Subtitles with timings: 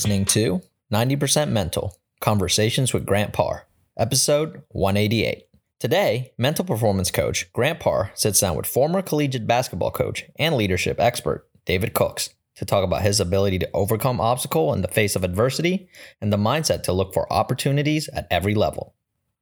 [0.00, 3.66] listening to 90% Mental Conversations with Grant Parr,
[3.98, 5.44] episode 188.
[5.78, 10.98] Today, mental performance coach Grant Parr sits down with former collegiate basketball coach and leadership
[10.98, 15.22] expert David Cooks to talk about his ability to overcome obstacle in the face of
[15.22, 15.86] adversity
[16.18, 18.94] and the mindset to look for opportunities at every level.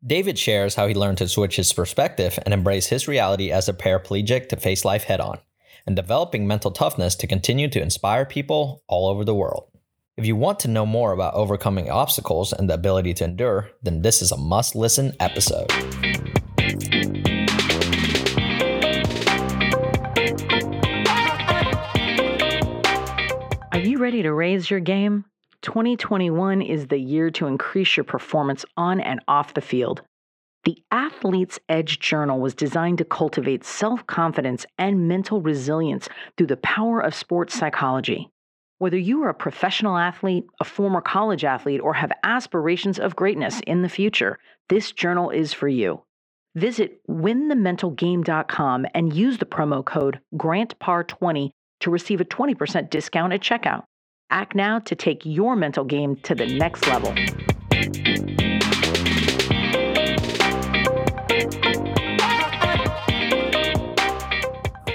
[0.04, 3.72] David shares how he learned to switch his perspective and embrace his reality as a
[3.72, 5.38] paraplegic to face life head on,
[5.86, 9.70] and developing mental toughness to continue to inspire people all over the world.
[10.18, 14.02] If you want to know more about overcoming obstacles and the ability to endure, then
[14.02, 15.70] this is a must listen episode.
[23.70, 25.24] Are you ready to raise your game?
[25.62, 30.02] 2021 is the year to increase your performance on and off the field.
[30.64, 36.56] The Athlete's Edge Journal was designed to cultivate self confidence and mental resilience through the
[36.56, 38.32] power of sports psychology.
[38.78, 43.60] Whether you are a professional athlete, a former college athlete, or have aspirations of greatness
[43.66, 46.02] in the future, this journal is for you.
[46.54, 53.82] Visit winthementalgame.com and use the promo code GRANTPAR20 to receive a 20% discount at checkout.
[54.30, 57.12] Act now to take your mental game to the next level.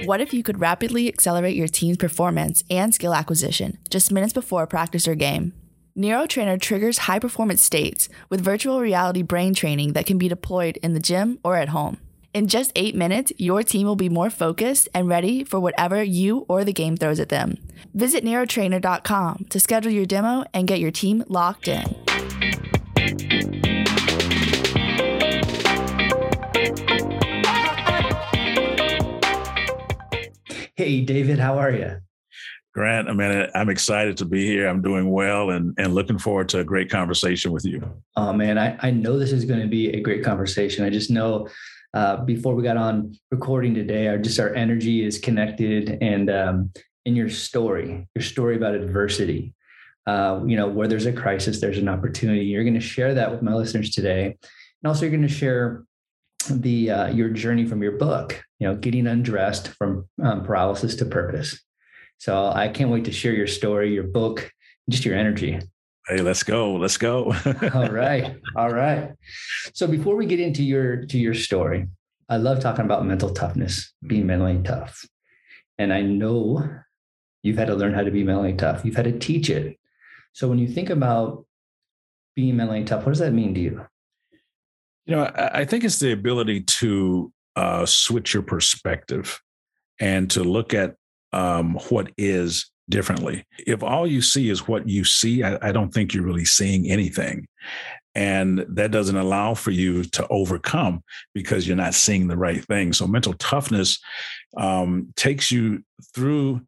[0.06, 4.68] What if you could rapidly accelerate your team's performance and skill acquisition just minutes before
[4.68, 5.54] practice or game?
[5.98, 10.94] NeuroTrainer triggers high performance states with virtual reality brain training that can be deployed in
[10.94, 12.02] the gym or at home.
[12.34, 16.46] In just eight minutes, your team will be more focused and ready for whatever you
[16.50, 17.58] or the game throws at them.
[17.94, 21.84] Visit neurotrainer.com to schedule your demo and get your team locked in.
[30.84, 32.02] Hey, David, how are you?
[32.74, 34.68] Grant, I mean, I'm excited to be here.
[34.68, 37.82] I'm doing well and, and looking forward to a great conversation with you.
[38.18, 40.84] Oh, man, I, I know this is going to be a great conversation.
[40.84, 41.48] I just know
[41.94, 46.74] uh, before we got on recording today, our just our energy is connected, and um,
[47.06, 49.54] in your story, your story about adversity,
[50.06, 52.44] uh, you know, where there's a crisis, there's an opportunity.
[52.44, 55.86] You're going to share that with my listeners today, and also you're going to share
[56.50, 61.06] the uh, your journey from your book, you know, getting undressed from um, paralysis to
[61.06, 61.60] purpose.
[62.18, 64.50] So I can't wait to share your story, your book,
[64.90, 65.60] just your energy.
[66.08, 66.76] Hey, let's go.
[66.76, 67.34] Let's go.
[67.74, 68.38] all right.
[68.56, 69.12] All right.
[69.74, 71.90] So before we get into your to your story,
[72.30, 75.06] I love talking about mental toughness, being mentally tough.
[75.78, 76.66] And I know
[77.42, 78.86] you've had to learn how to be mentally tough.
[78.86, 79.78] You've had to teach it.
[80.32, 81.46] So when you think about
[82.34, 83.86] being mentally tough, what does that mean to you?
[85.06, 89.42] You know, I think it's the ability to uh, switch your perspective
[90.00, 90.96] and to look at
[91.32, 93.46] um, what is differently.
[93.66, 96.90] If all you see is what you see, I, I, don't think you're really seeing
[96.90, 97.48] anything.
[98.16, 101.04] And that doesn't allow for you to overcome
[101.34, 102.94] because you're not seeing the right thing.
[102.94, 104.00] So mental toughness
[104.58, 106.62] um, takes you through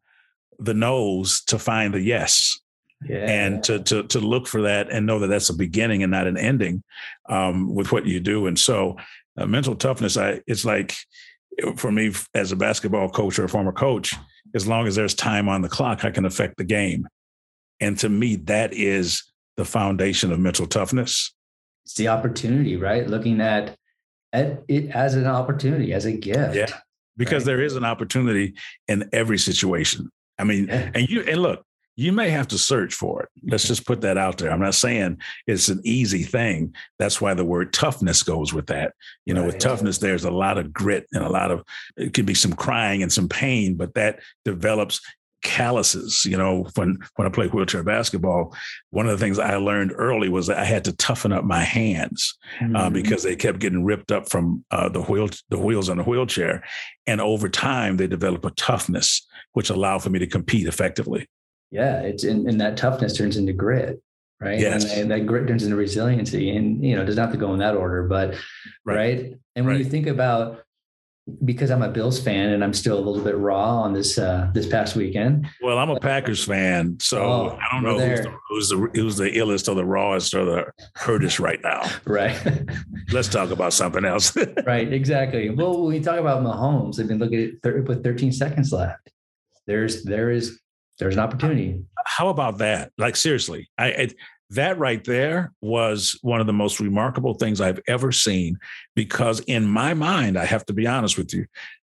[0.58, 2.58] the nose to find the yes.
[3.06, 3.30] Yeah.
[3.30, 6.26] And to, to to look for that and know that that's a beginning and not
[6.26, 6.82] an ending
[7.28, 8.46] um, with what you do.
[8.46, 8.96] And so,
[9.36, 10.94] uh, mental toughness, I it's like
[11.76, 14.14] for me as a basketball coach or a former coach,
[14.54, 17.06] as long as there's time on the clock, I can affect the game.
[17.80, 19.22] And to me, that is
[19.56, 21.34] the foundation of mental toughness.
[21.84, 23.06] It's the opportunity, right?
[23.06, 23.76] Looking at,
[24.32, 26.54] at it as an opportunity, as a gift.
[26.54, 26.66] Yeah.
[27.16, 27.52] Because right?
[27.52, 28.54] there is an opportunity
[28.88, 30.10] in every situation.
[30.38, 30.90] I mean, yeah.
[30.94, 31.64] and you and look,
[31.96, 33.28] you may have to search for it.
[33.42, 34.52] Let's just put that out there.
[34.52, 36.74] I'm not saying it's an easy thing.
[36.98, 38.92] That's why the word toughness goes with that.
[39.24, 39.54] You know, right.
[39.54, 41.64] with toughness, there's a lot of grit and a lot of,
[41.96, 45.00] it could be some crying and some pain, but that develops
[45.42, 46.26] calluses.
[46.26, 48.54] You know, when when I played wheelchair basketball,
[48.90, 51.62] one of the things I learned early was that I had to toughen up my
[51.62, 52.76] hands uh, mm-hmm.
[52.76, 56.04] uh, because they kept getting ripped up from uh, the wheel the wheels on the
[56.04, 56.62] wheelchair,
[57.06, 61.26] and over time they develop a toughness which allowed for me to compete effectively
[61.70, 64.02] yeah it's in, and that toughness turns into grit
[64.40, 64.84] right yes.
[64.84, 67.52] and, and, that grit turns into resiliency and you know it doesn't have to go
[67.52, 68.34] in that order but
[68.84, 69.34] right, right?
[69.54, 69.78] and when right.
[69.78, 70.62] you think about
[71.44, 74.48] because I'm a Bills fan and I'm still a little bit raw on this uh,
[74.54, 75.48] this past weekend.
[75.60, 79.16] Well, I'm a Packers fan, so oh, I don't know who's the, who's the, who's
[79.16, 81.82] the illest or the rawest or the hurtest right now.
[82.06, 82.38] right.
[83.10, 84.36] Let's talk about something else.
[84.66, 84.92] right.
[84.92, 85.50] Exactly.
[85.50, 89.10] Well, when we talk about Mahomes, I mean, look at it with 13 seconds left.
[89.66, 90.60] There's there is
[90.98, 91.84] there's an opportunity.
[92.04, 92.92] How about that?
[92.98, 94.08] Like seriously, I, I
[94.50, 98.58] that right there was one of the most remarkable things I've ever seen
[98.94, 101.46] because in my mind, I have to be honest with you,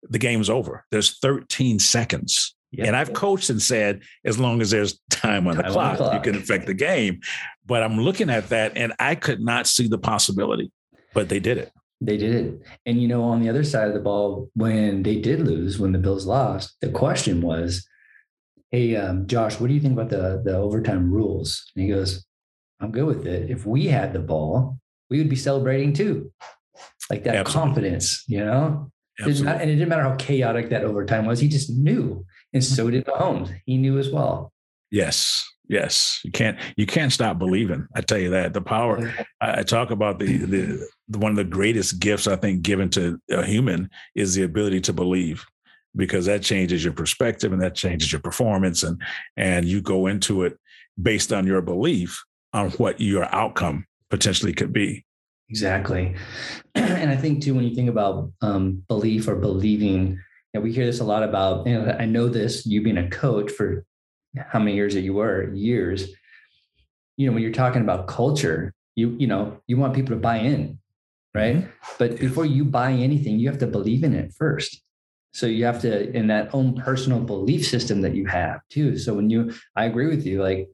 [0.08, 0.84] the game's over.
[0.90, 2.54] There's 13 seconds.
[2.72, 2.86] Yep.
[2.86, 5.96] And I've coached and said, as long as there's time on, time clock, on the
[5.96, 7.20] clock, you can affect the game.
[7.66, 10.70] But I'm looking at that and I could not see the possibility,
[11.12, 11.72] but they did it.
[12.00, 12.62] They did it.
[12.86, 15.92] And, you know, on the other side of the ball, when they did lose, when
[15.92, 17.86] the Bills lost, the question was,
[18.70, 21.70] Hey, um, Josh, what do you think about the, the overtime rules?
[21.74, 22.24] And he goes,
[22.80, 23.50] I'm good with it.
[23.50, 24.78] If we had the ball,
[25.08, 26.32] we would be celebrating too.
[27.10, 27.72] Like that Absolutely.
[27.72, 28.90] confidence, you know?
[29.18, 31.40] Not, and it didn't matter how chaotic that overtime was.
[31.40, 32.24] He just knew.
[32.54, 33.54] And so did Mahomes.
[33.66, 34.52] He knew as well.
[34.90, 35.46] Yes.
[35.68, 37.86] Yes, you can't you can't stop believing.
[37.94, 39.14] I tell you that the power.
[39.40, 42.90] I, I talk about the, the, the one of the greatest gifts I think given
[42.90, 45.46] to a human is the ability to believe,
[45.96, 49.00] because that changes your perspective and that changes your performance and
[49.36, 50.58] and you go into it
[51.00, 52.22] based on your belief
[52.52, 55.04] on what your outcome potentially could be.
[55.48, 56.14] Exactly,
[56.74, 60.18] and I think too when you think about um, belief or believing, you
[60.54, 61.66] know, we hear this a lot about.
[61.66, 62.66] And I know this.
[62.66, 63.84] You being a coach for
[64.36, 66.08] how many years that you were years
[67.20, 70.36] you know when you're talking about culture you you know you want people to buy
[70.36, 70.78] in
[71.34, 71.70] right mm-hmm.
[71.98, 74.82] but before you buy anything you have to believe in it first
[75.32, 78.96] so you have to in that own personal belief system that you have too.
[78.96, 80.68] So when you i agree with you like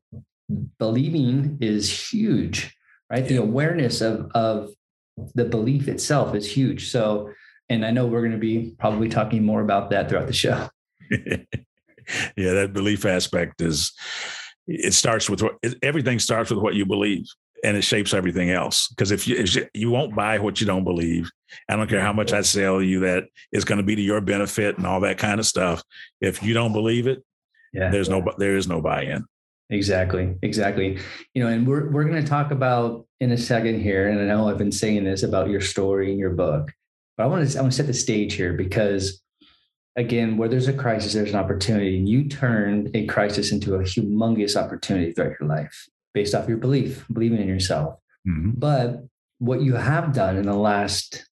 [0.79, 2.77] believing is huge
[3.11, 3.27] right?
[3.27, 4.71] The awareness of of
[5.35, 6.91] the belief itself is huge.
[6.91, 7.31] So
[7.69, 10.69] and i know we're going to be probably talking more about that throughout the show.
[12.37, 13.93] Yeah, that belief aspect is
[14.69, 17.25] it starts with what everything starts with what you believe
[17.65, 18.89] and it shapes everything else.
[18.89, 21.31] Because if you if you won't buy what you don't believe,
[21.69, 24.21] I don't care how much I sell you that it's going to be to your
[24.21, 25.83] benefit and all that kind of stuff.
[26.21, 27.25] If you don't believe it,
[27.73, 29.25] yeah, there's no there is no buy-in.
[29.71, 30.99] Exactly, exactly.
[31.35, 34.25] You know, and we're we're going to talk about in a second here, and I
[34.25, 36.73] know I've been saying this about your story and your book,
[37.17, 39.23] but I want to I want to set the stage here because
[39.97, 41.97] again, where there's a crisis, there's an opportunity.
[41.97, 46.57] And you turned a crisis into a humongous opportunity throughout your life based off your
[46.57, 47.99] belief, believing in yourself.
[48.27, 48.53] Mm-hmm.
[48.55, 49.05] But
[49.37, 51.29] what you have done in the last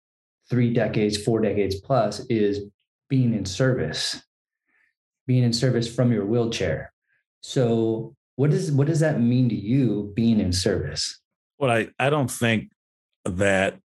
[0.49, 2.61] three decades, four decades plus is
[3.09, 4.23] being in service,
[5.27, 6.93] being in service from your wheelchair.
[7.41, 11.21] So what does what does that mean to you being in service?
[11.59, 12.71] Well, I, I don't think
[13.25, 13.81] that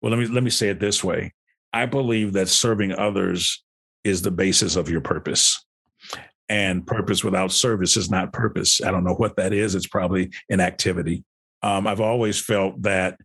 [0.00, 1.34] well, let me let me say it this way.
[1.72, 3.64] I believe that serving others
[4.04, 5.60] is the basis of your purpose.
[6.50, 8.82] And purpose without service is not purpose.
[8.82, 9.76] I don't know what that is.
[9.76, 11.22] It's probably an activity.
[11.62, 13.20] Um, I've always felt that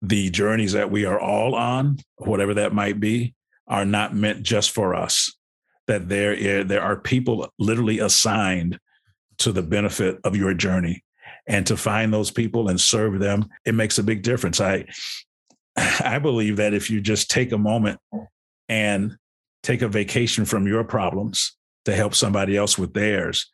[0.00, 3.34] the journeys that we are all on, whatever that might be,
[3.68, 5.30] are not meant just for us.
[5.86, 8.78] That there, is, there are people literally assigned
[9.38, 11.04] to the benefit of your journey.
[11.46, 14.62] And to find those people and serve them, it makes a big difference.
[14.62, 14.86] I
[15.76, 18.00] I believe that if you just take a moment
[18.66, 19.18] and
[19.62, 21.56] take a vacation from your problems
[21.86, 23.50] to help somebody else with theirs,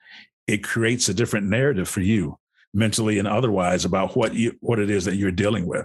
[0.46, 2.38] it creates a different narrative for you
[2.74, 5.84] mentally and otherwise about what you what it is that you're dealing with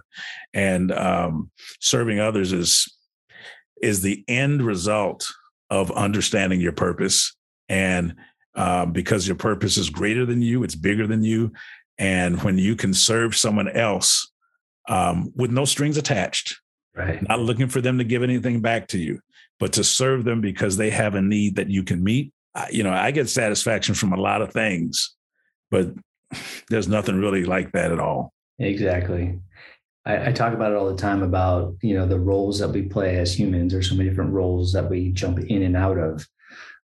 [0.53, 1.51] and um,
[1.81, 2.87] serving others is
[3.81, 5.27] is the end result
[5.69, 7.35] of understanding your purpose
[7.67, 8.15] and
[8.55, 11.51] um, because your purpose is greater than you it's bigger than you
[11.97, 14.31] and when you can serve someone else
[14.87, 16.57] um, with no strings attached
[16.95, 19.19] right not looking for them to give anything back to you
[19.59, 22.31] but to serve them because they have a need that you can meet.
[22.71, 25.15] You know, I get satisfaction from a lot of things,
[25.71, 25.89] but
[26.69, 28.33] there's nothing really like that at all.
[28.59, 29.39] Exactly.
[30.05, 32.83] I, I, talk about it all the time about, you know, the roles that we
[32.83, 33.71] play as humans.
[33.71, 36.25] There's so many different roles that we jump in and out of.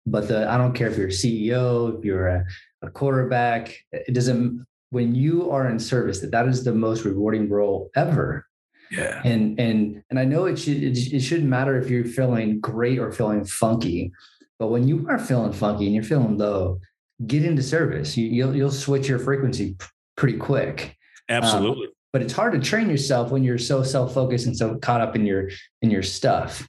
[0.05, 2.45] But the, I don't care if you're a CEO, if you're a,
[2.83, 7.49] a quarterback, it doesn't, when you are in service, that that is the most rewarding
[7.49, 8.47] role ever
[8.93, 9.23] yeah.
[9.25, 12.99] And and and I know it should it, it shouldn't matter if you're feeling great
[12.99, 14.13] or feeling funky,
[14.63, 16.79] but when you are feeling funky and you're feeling low,
[17.27, 18.17] get into service.
[18.17, 20.97] You, will you'll, you'll switch your frequency p- pretty quick.
[21.29, 21.89] Absolutely.
[21.89, 25.17] Um, but it's hard to train yourself when you're so self-focused and so caught up
[25.17, 25.51] in your
[25.81, 26.69] in your stuff.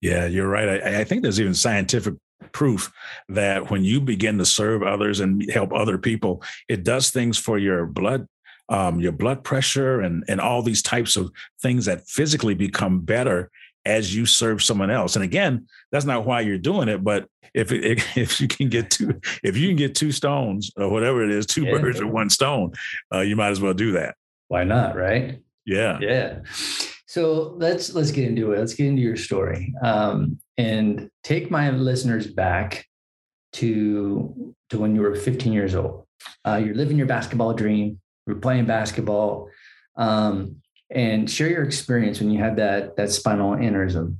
[0.00, 0.82] Yeah, you're right.
[0.82, 2.14] I, I think there's even scientific
[2.52, 2.90] proof
[3.28, 7.58] that when you begin to serve others and help other people, it does things for
[7.58, 8.26] your blood
[8.70, 13.50] um, your blood pressure and and all these types of things that physically become better
[13.86, 15.16] as you serve someone else.
[15.16, 18.90] And again, that's not why you're doing it, but if it, if you can get
[18.90, 21.78] two if you can get two stones or whatever it is, two yeah.
[21.78, 22.72] birds with one stone,
[23.14, 24.16] uh, you might as well do that.
[24.48, 24.96] Why not?
[24.96, 25.40] Right?
[25.64, 25.98] Yeah.
[26.00, 26.40] Yeah.
[27.06, 28.58] So let's let's get into it.
[28.58, 32.86] Let's get into your story um, and take my listeners back
[33.54, 36.06] to to when you were 15 years old.
[36.44, 39.48] Uh, you're living your basketball dream You're playing basketball.
[39.96, 40.56] Um,
[40.90, 44.18] and share your experience when you had that that spinal aneurysm.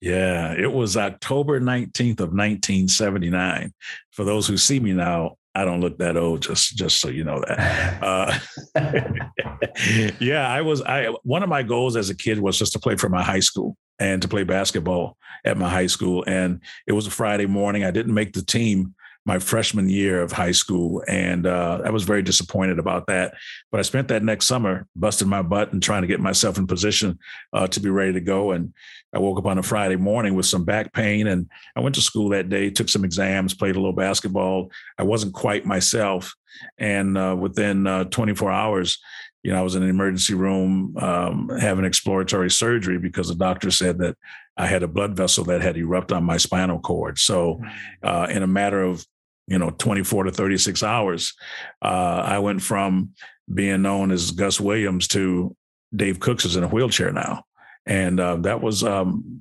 [0.00, 3.72] Yeah, it was October 19th of 1979.
[4.12, 7.24] For those who see me now, I don't look that old, just just so you
[7.24, 8.02] know that.
[8.04, 8.38] Uh,
[10.20, 10.82] yeah, I was.
[10.82, 13.40] I one of my goals as a kid was just to play for my high
[13.40, 16.24] school and to play basketball at my high school.
[16.26, 17.84] And it was a Friday morning.
[17.84, 18.94] I didn't make the team,
[19.26, 21.02] my freshman year of high school.
[21.08, 23.34] And uh, I was very disappointed about that.
[23.70, 26.66] But I spent that next summer busting my butt and trying to get myself in
[26.66, 27.18] position
[27.52, 28.52] uh, to be ready to go.
[28.52, 28.74] And
[29.14, 31.26] I woke up on a Friday morning with some back pain.
[31.26, 34.70] And I went to school that day, took some exams, played a little basketball.
[34.98, 36.34] I wasn't quite myself.
[36.78, 38.98] And uh, within uh, 24 hours,
[39.42, 43.70] you know, I was in an emergency room um, having exploratory surgery because the doctor
[43.70, 44.16] said that
[44.56, 47.18] I had a blood vessel that had erupted on my spinal cord.
[47.18, 47.60] So,
[48.02, 49.04] uh, in a matter of
[49.46, 51.34] you know 24 to 36 hours.
[51.82, 53.10] Uh, i went from
[53.52, 55.54] being known as gus williams to
[55.94, 57.44] dave cooks is in a wheelchair now.
[57.86, 59.40] And uh, that was um,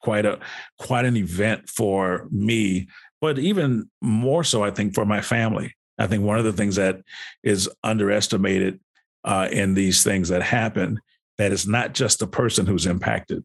[0.00, 0.38] quite a
[0.78, 2.88] quite an event for me
[3.20, 5.74] but even more so i think for my family.
[5.98, 7.02] I think one of the things that
[7.42, 8.80] is underestimated
[9.22, 10.98] uh, in these things that happen
[11.36, 13.44] that it's not just the person who's impacted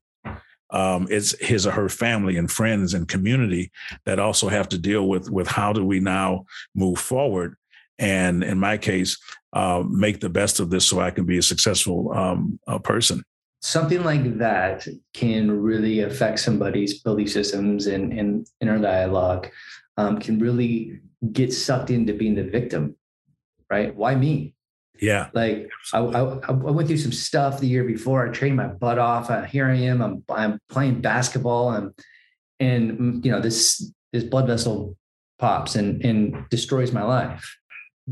[0.71, 3.71] um, it's his or her family and friends and community
[4.05, 7.55] that also have to deal with with how do we now move forward
[7.99, 9.17] and in my case
[9.53, 13.23] uh, make the best of this so i can be a successful um, person.
[13.61, 19.49] Something like that can really affect somebody's belief systems and, and inner dialogue
[19.97, 20.99] um, can really
[21.31, 22.95] get sucked into being the victim
[23.69, 23.95] right?
[23.95, 24.54] Why me
[24.99, 25.29] yeah.
[25.33, 28.27] Like I, I, I, went through some stuff the year before.
[28.27, 29.29] I trained my butt off.
[29.29, 30.01] Uh, here I am.
[30.01, 31.93] I'm, I'm playing basketball and,
[32.59, 34.95] and, mm, you know, this, this blood vessel
[35.39, 37.57] pops and, and destroys my life.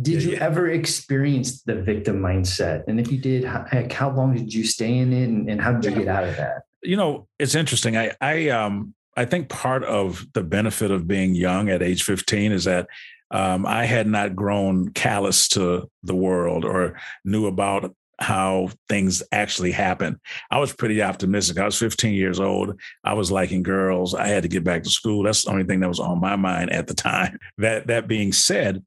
[0.01, 0.43] Did yeah, you yeah.
[0.43, 2.83] ever experience the victim mindset?
[2.87, 5.73] And if you did, how, how long did you stay in it and, and how
[5.73, 6.63] did you get out of that?
[6.81, 7.95] You know, it's interesting.
[7.95, 12.51] I, I, um, I think part of the benefit of being young at age 15
[12.51, 12.87] is that
[13.33, 19.71] um, I had not grown callous to the world or knew about how things actually
[19.71, 20.19] happen.
[20.51, 21.57] I was pretty optimistic.
[21.57, 22.79] I was 15 years old.
[23.03, 24.13] I was liking girls.
[24.13, 25.23] I had to get back to school.
[25.23, 27.37] That's the only thing that was on my mind at the time.
[27.57, 28.83] That that being said,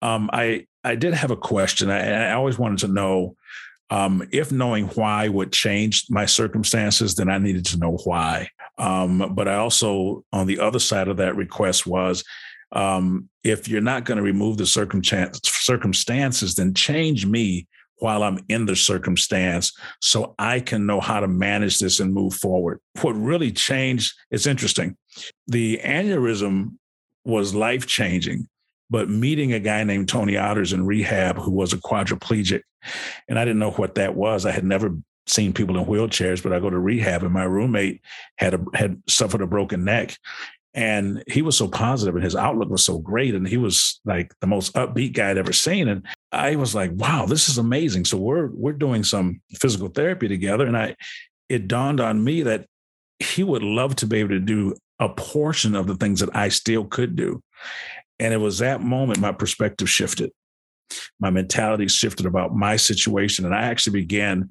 [0.00, 1.90] um, I I did have a question.
[1.90, 3.36] I, I always wanted to know
[3.90, 8.48] um, if knowing why would change my circumstances, then I needed to know why.
[8.78, 12.24] Um, but I also, on the other side of that request, was
[12.72, 17.66] um, if you're not going to remove the circumstances, then change me
[17.98, 22.34] while I'm in the circumstance so I can know how to manage this and move
[22.34, 22.80] forward.
[23.00, 24.96] What really changed, it's interesting.
[25.46, 26.78] The aneurysm
[27.24, 28.48] was life changing,
[28.90, 32.62] but meeting a guy named Tony Otters in rehab who was a quadriplegic,
[33.28, 34.46] and I didn't know what that was.
[34.46, 34.96] I had never
[35.28, 38.00] seen people in wheelchairs, but I go to rehab and my roommate
[38.38, 40.16] had a, had suffered a broken neck
[40.74, 43.34] and he was so positive and his outlook was so great.
[43.34, 45.88] And he was like the most upbeat guy I'd ever seen.
[45.88, 48.06] And I was like, wow, this is amazing.
[48.06, 50.66] So we're we're doing some physical therapy together.
[50.66, 50.96] And I
[51.48, 52.66] it dawned on me that
[53.18, 56.48] he would love to be able to do a portion of the things that I
[56.48, 57.42] still could do.
[58.18, 60.30] And it was that moment my perspective shifted.
[61.20, 63.44] My mentality shifted about my situation.
[63.44, 64.50] And I actually began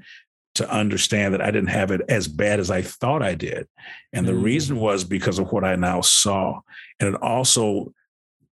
[0.55, 3.67] to understand that I didn't have it as bad as I thought I did.
[4.11, 4.43] And the mm-hmm.
[4.43, 6.59] reason was because of what I now saw.
[6.99, 7.93] And it also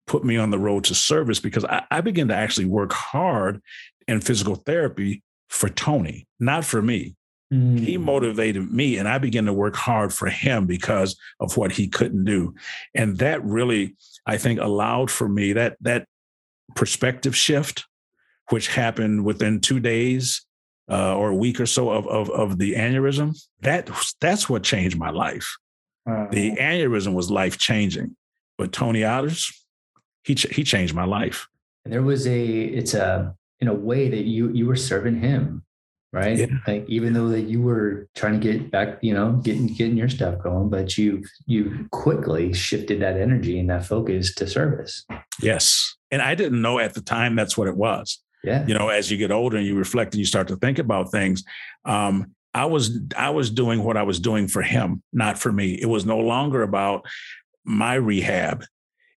[0.06, 3.60] put me on the road to service because I, I began to actually work hard
[4.06, 7.14] in physical therapy for Tony, not for me.
[7.52, 7.78] Mm-hmm.
[7.78, 8.02] He mm.
[8.02, 12.24] motivated me, and I began to work hard for him because of what he couldn't
[12.24, 12.54] do.
[12.94, 16.06] And that really, I think, allowed for me that that
[16.76, 17.86] perspective shift,
[18.50, 20.44] which happened within two days
[20.90, 23.90] uh, or a week or so of, of, of the aneurysm, that
[24.20, 25.56] that's what changed my life.
[26.06, 26.26] Uh-huh.
[26.30, 28.16] The aneurysm was life changing,
[28.56, 29.52] but Tony Otters,
[30.24, 31.46] he ch- he changed my life.
[31.84, 35.64] And there was a it's a in a way that you you were serving him,
[36.12, 36.38] right?
[36.38, 36.46] Yeah.
[36.66, 40.08] Like even though that you were trying to get back, you know, getting getting your
[40.08, 45.04] stuff going, but you you quickly shifted that energy and that focus to service.
[45.42, 48.22] Yes, and I didn't know at the time that's what it was.
[48.44, 48.66] Yeah.
[48.66, 51.10] You know, as you get older and you reflect and you start to think about
[51.10, 51.44] things,
[51.84, 55.74] um, I was I was doing what I was doing for him, not for me.
[55.74, 57.06] It was no longer about
[57.64, 58.64] my rehab.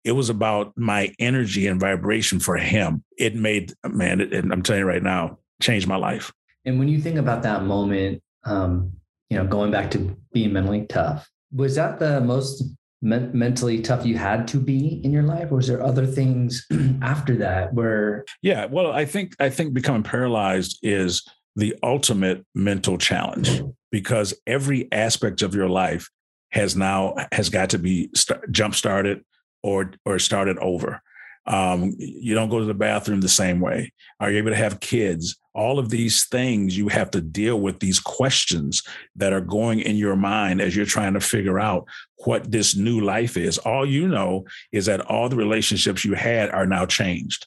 [0.04, 3.04] It was about my energy and vibration for him.
[3.18, 6.32] It made man, it, I'm telling you right now, changed my life.
[6.64, 8.92] And when you think about that moment, um,
[9.30, 12.62] you know, going back to being mentally tough, was that the most
[13.00, 16.66] me- mentally tough you had to be in your life or was there other things
[17.02, 21.22] after that where yeah well i think i think becoming paralyzed is
[21.56, 26.08] the ultimate mental challenge because every aspect of your life
[26.50, 29.24] has now has got to be st- jump started
[29.62, 31.02] or or started over.
[31.48, 33.92] Um, you don't go to the bathroom the same way.
[34.20, 35.36] Are you able to have kids?
[35.54, 38.82] All of these things you have to deal with these questions
[39.16, 41.86] that are going in your mind as you're trying to figure out
[42.24, 43.56] what this new life is.
[43.56, 47.46] All you know is that all the relationships you had are now changed.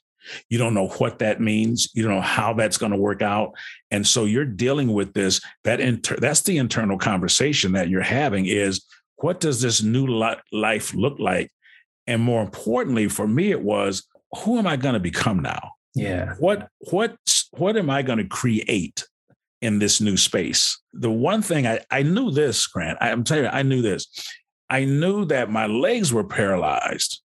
[0.50, 1.90] You don't know what that means.
[1.94, 3.54] You don't know how that's going to work out.
[3.92, 5.42] And so you're dealing with this.
[5.64, 8.84] That inter- that's the internal conversation that you're having is
[9.18, 11.52] what does this new li- life look like
[12.08, 14.08] and more importantly, for me, it was
[14.44, 15.74] who am I going to become now?
[15.94, 16.36] Yeah.
[16.40, 17.16] What what
[17.52, 19.06] what am I going to create
[19.62, 20.80] in this new space?
[20.94, 24.08] The one thing I, I knew this, Grant, I, I'm telling you, I knew this.
[24.70, 27.22] I knew that my legs were paralyzed,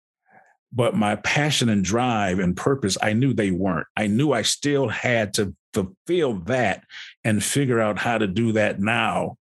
[0.72, 3.88] but my passion and drive and purpose, I knew they weren't.
[3.98, 6.84] I knew I still had to fulfill that
[7.24, 9.38] and figure out how to do that now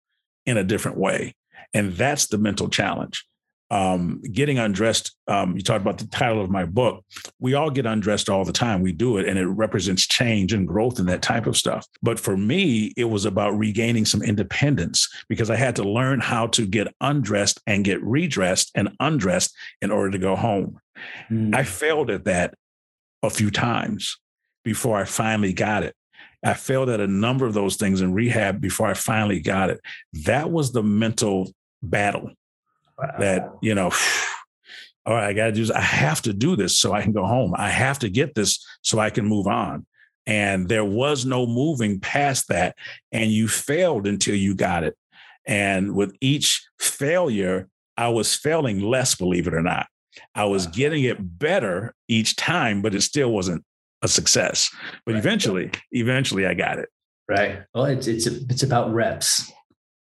[0.46, 1.34] in a different way.
[1.74, 3.26] And that's the mental challenge
[3.70, 5.16] um, getting undressed.
[5.28, 7.04] Um, you talked about the title of my book.
[7.40, 8.82] We all get undressed all the time.
[8.82, 11.86] We do it, and it represents change and growth and that type of stuff.
[12.02, 16.48] But for me, it was about regaining some independence because I had to learn how
[16.48, 20.80] to get undressed and get redressed and undressed in order to go home.
[21.30, 21.54] Mm.
[21.54, 22.54] I failed at that
[23.24, 24.18] a few times
[24.64, 25.94] before I finally got it.
[26.44, 29.82] I failed at a number of those things in rehab before I finally got it.
[30.26, 32.32] That was the mental battle
[33.02, 33.92] Uh, that you know
[35.06, 35.72] all right i got to do this.
[35.72, 37.54] I have to do this so i can go home.
[37.56, 39.86] I have to get this so i can move on.
[40.26, 42.76] And there was no moving past that
[43.12, 44.98] and you failed until you got it.
[45.46, 49.88] And with each failure i was failing less believe it or not.
[50.34, 53.64] I was getting it better each time but it still wasn't
[54.02, 54.72] a success.
[55.06, 55.20] But right.
[55.20, 56.90] eventually eventually i got it.
[57.30, 57.60] Right.
[57.76, 59.52] Well it's it's it's about reps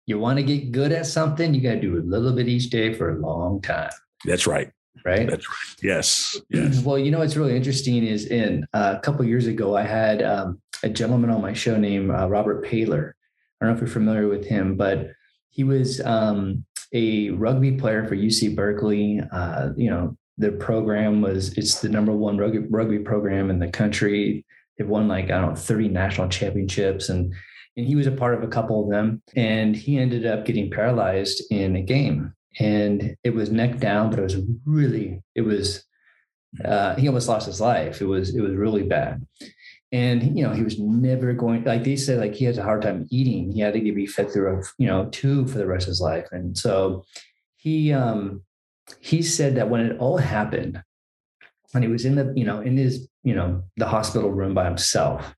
[0.07, 2.71] you want to get good at something, you got to do a little bit each
[2.71, 3.91] day for a long time.
[4.25, 4.71] That's right.
[5.05, 5.29] Right.
[5.29, 5.77] That's right.
[5.83, 6.41] Yes.
[6.51, 6.83] yes.
[6.83, 10.23] Well, you know what's really interesting is in uh, a couple years ago, I had
[10.23, 13.11] um, a gentleman on my show named uh, Robert Paylor.
[13.61, 15.11] I don't know if you're familiar with him, but
[15.51, 19.21] he was um, a rugby player for UC Berkeley.
[19.33, 23.69] Uh, you know, the program was it's the number one rugby rugby program in the
[23.69, 24.45] country.
[24.77, 27.35] They've won like I don't know 30 national championships and
[27.77, 29.23] and he was a part of a couple of them.
[29.35, 34.19] And he ended up getting paralyzed in a game, and it was neck down, but
[34.19, 35.85] it was really, it was,
[36.65, 38.01] uh, he almost lost his life.
[38.01, 39.27] It was, it was really bad.
[39.93, 41.63] And you know, he was never going.
[41.65, 43.53] Like they said, like he has a hard time eating.
[43.53, 46.01] He had to be fed through a you know tube for the rest of his
[46.01, 46.27] life.
[46.33, 47.05] And so
[47.57, 48.43] he um
[49.01, 50.83] he said that when it all happened,
[51.71, 54.65] when he was in the you know in his you know the hospital room by
[54.65, 55.35] himself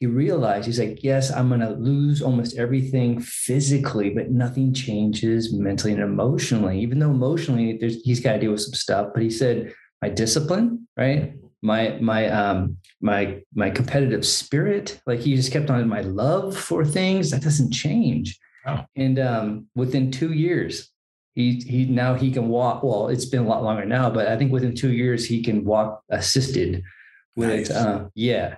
[0.00, 5.52] he realized he's like, yes, I'm going to lose almost everything physically, but nothing changes
[5.52, 6.80] mentally and emotionally.
[6.80, 9.08] Even though emotionally, he's got to deal with some stuff.
[9.12, 11.34] But he said, my discipline, right?
[11.62, 16.86] My my um my my competitive spirit, like he just kept on my love for
[16.86, 18.40] things that doesn't change.
[18.66, 18.82] Oh.
[18.96, 20.90] And um, within two years,
[21.34, 22.82] he he now he can walk.
[22.82, 25.66] Well, it's been a lot longer now, but I think within two years he can
[25.66, 26.82] walk assisted
[27.36, 27.70] with nice.
[27.70, 28.56] uh, yeah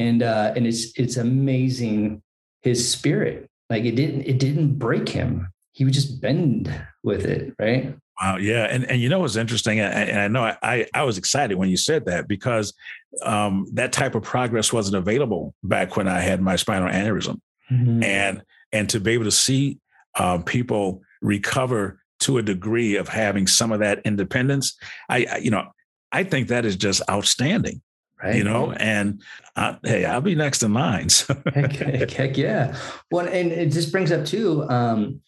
[0.00, 2.22] and uh, and it's it's amazing
[2.62, 3.48] his spirit.
[3.68, 5.48] Like it didn't it didn't break him.
[5.72, 7.94] He would just bend with it, right?
[8.20, 11.56] Wow, yeah, and and you know what's interesting, and I know I I was excited
[11.56, 12.74] when you said that because
[13.22, 18.02] um, that type of progress wasn't available back when I had my spinal aneurysm, mm-hmm.
[18.02, 19.78] and and to be able to see
[20.18, 24.76] um, people recover to a degree of having some of that independence,
[25.08, 25.68] I, I you know
[26.12, 27.80] I think that is just outstanding
[28.22, 28.34] right?
[28.34, 29.22] You know, and
[29.56, 31.08] uh, hey, I'll be next in line.
[31.20, 31.34] So.
[31.52, 32.76] heck, heck, heck, yeah.
[33.10, 34.68] Well, and it just brings up too.
[34.68, 35.20] Um,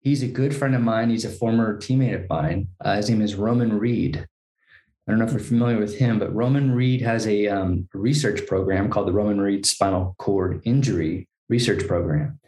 [0.00, 1.10] he's a good friend of mine.
[1.10, 2.68] He's a former teammate of mine.
[2.80, 4.26] Uh, his name is Roman Reed.
[5.06, 8.44] I don't know if you're familiar with him, but Roman Reed has a um, research
[8.46, 12.40] program called the Roman Reed Spinal Cord Injury Research Program,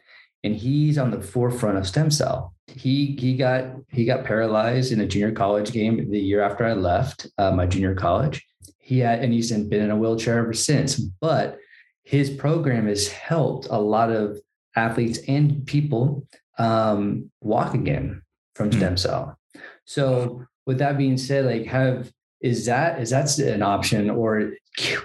[0.42, 2.54] and he's on the forefront of stem cell.
[2.66, 6.72] He he got he got paralyzed in a junior college game the year after I
[6.72, 8.44] left uh, my junior college,
[8.88, 10.96] he had, and he's been in a wheelchair ever since.
[10.96, 11.58] But
[12.04, 14.38] his program has helped a lot of
[14.76, 18.22] athletes and people um, walk again
[18.54, 18.78] from hmm.
[18.78, 19.38] stem cell.
[19.84, 24.52] So, with that being said, like, have is that is that an option, or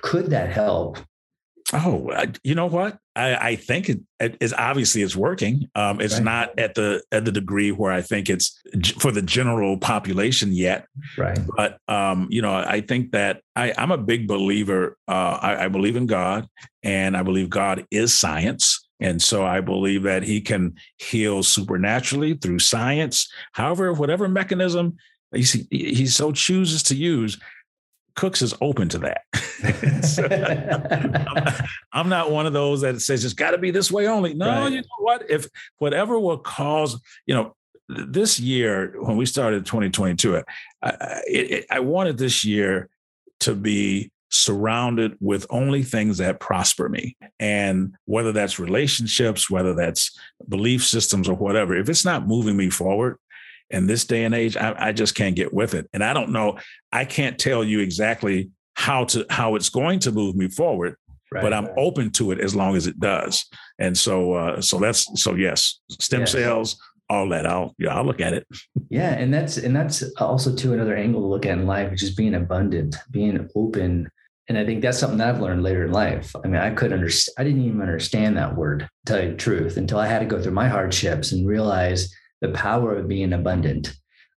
[0.02, 0.98] could that help?
[1.74, 3.00] Oh, you know what?
[3.16, 5.70] I, I think it, it is obviously it's working.
[5.76, 6.24] Um, it's right.
[6.24, 8.60] not at the at the degree where I think it's
[9.00, 10.88] for the general population yet.
[11.18, 11.40] Right.
[11.58, 14.98] But um, you know, I think that I, I'm a big believer.
[15.08, 16.48] Uh, I, I believe in God,
[16.84, 18.88] and I believe God is science.
[19.00, 23.28] And so I believe that he can heal supernaturally through science.
[23.52, 24.96] However, whatever mechanism
[25.34, 27.40] he, he so chooses to use,
[28.16, 29.22] Cooks is open to that.
[30.04, 30.26] so,
[31.36, 34.34] I'm, I'm, not one of those that says it's got to be this way only.
[34.34, 34.72] No, right.
[34.72, 35.30] you know what?
[35.30, 35.48] If
[35.78, 37.56] whatever will cause, you know,
[37.90, 40.44] this year when we started 2022,
[40.82, 42.90] I, it, I wanted this year
[43.42, 47.16] to be surrounded with only things that prosper me.
[47.40, 50.18] And whether that's relationships, whether that's
[50.50, 53.18] belief systems or whatever, if it's not moving me forward
[53.74, 55.90] in this day and age, I, I just can't get with it.
[55.94, 56.58] And I don't know,
[56.92, 60.96] I can't tell you exactly how to how it's going to move me forward.
[61.32, 61.74] Right, but I'm right.
[61.78, 63.46] open to it as long as it does.
[63.80, 66.32] And so, uh, so that's so yes, stem yes.
[66.32, 67.48] cells, all that.
[67.48, 68.48] I'll yeah, I'll look at it.
[68.90, 72.04] Yeah, and that's and that's also to another angle to look at in life, which
[72.04, 74.10] is being abundant, being open
[74.50, 76.36] and I think that's something that I've learned later in life.
[76.44, 79.38] I mean, I could understand, I didn't even understand that word, to tell you the
[79.38, 83.34] truth, until I had to go through my hardships and realize the power of being
[83.34, 83.96] abundant.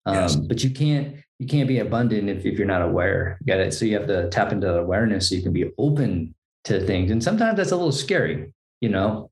[0.06, 0.36] Um, yes.
[0.36, 3.38] But you can't, you can't be abundant if, if you're not aware.
[3.40, 3.72] You got it.
[3.72, 7.10] So you have to tap into awareness so you can be open to things.
[7.10, 9.30] And sometimes that's a little scary, you know?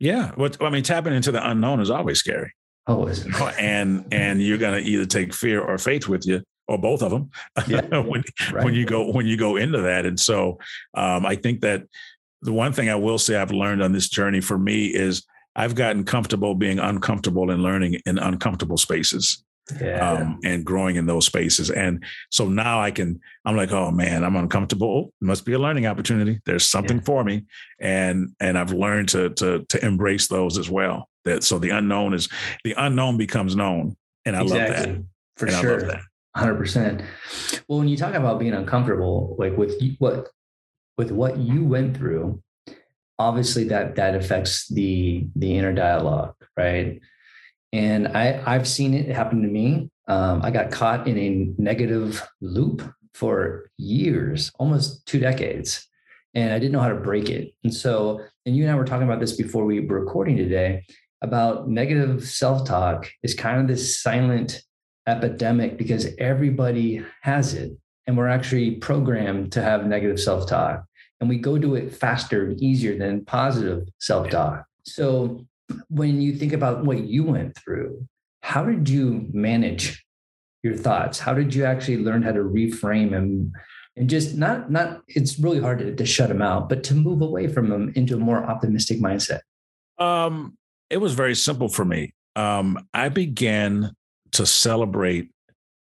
[0.00, 0.32] Yeah.
[0.36, 2.52] What I mean, tapping into the unknown is always scary.
[2.86, 3.26] Always.
[3.58, 7.30] and and you're gonna either take fear or faith with you or both of them
[7.66, 8.64] yeah, when right.
[8.64, 10.58] when you go when you go into that and so
[10.94, 11.82] um, i think that
[12.40, 15.26] the one thing i will say i've learned on this journey for me is
[15.58, 19.44] i've gotten comfortable being uncomfortable and learning in uncomfortable spaces
[19.80, 20.12] yeah.
[20.12, 21.70] um, and growing in those spaces.
[21.70, 25.12] And so now i can i'm like oh man i'm uncomfortable.
[25.20, 26.40] It must be a learning opportunity.
[26.44, 27.04] There's something yeah.
[27.04, 27.44] for me.
[27.80, 31.08] And and i've learned to to to embrace those as well.
[31.24, 32.28] That so the unknown is
[32.64, 33.96] the unknown becomes known.
[34.24, 34.76] And i exactly.
[34.76, 35.04] love that.
[35.36, 36.00] For and sure.
[36.36, 37.04] 100%.
[37.66, 40.28] Well, when you talk about being uncomfortable, like with what
[40.96, 42.42] with what you went through,
[43.18, 47.00] obviously that that affects the the inner dialogue, right?
[47.72, 49.90] And I I've seen it happen to me.
[50.06, 52.82] Um, I got caught in a negative loop
[53.14, 55.86] for years, almost two decades,
[56.34, 57.52] and I didn't know how to break it.
[57.64, 60.84] And so, and you and I were talking about this before we were recording today
[61.22, 64.62] about negative self talk is kind of this silent
[65.06, 67.72] epidemic because everybody has it.
[68.06, 70.84] And we're actually programmed to have negative self talk.
[71.20, 74.64] And we go do it faster and easier than positive self talk.
[74.84, 75.46] So
[75.88, 78.06] when you think about what you went through,
[78.42, 80.04] how did you manage
[80.62, 81.18] your thoughts?
[81.18, 83.52] How did you actually learn how to reframe and
[83.96, 87.20] and just not not it's really hard to, to shut them out, but to move
[87.20, 89.40] away from them into a more optimistic mindset?
[89.98, 90.56] Um,
[90.88, 92.14] it was very simple for me.
[92.36, 93.92] Um, I began
[94.32, 95.30] to celebrate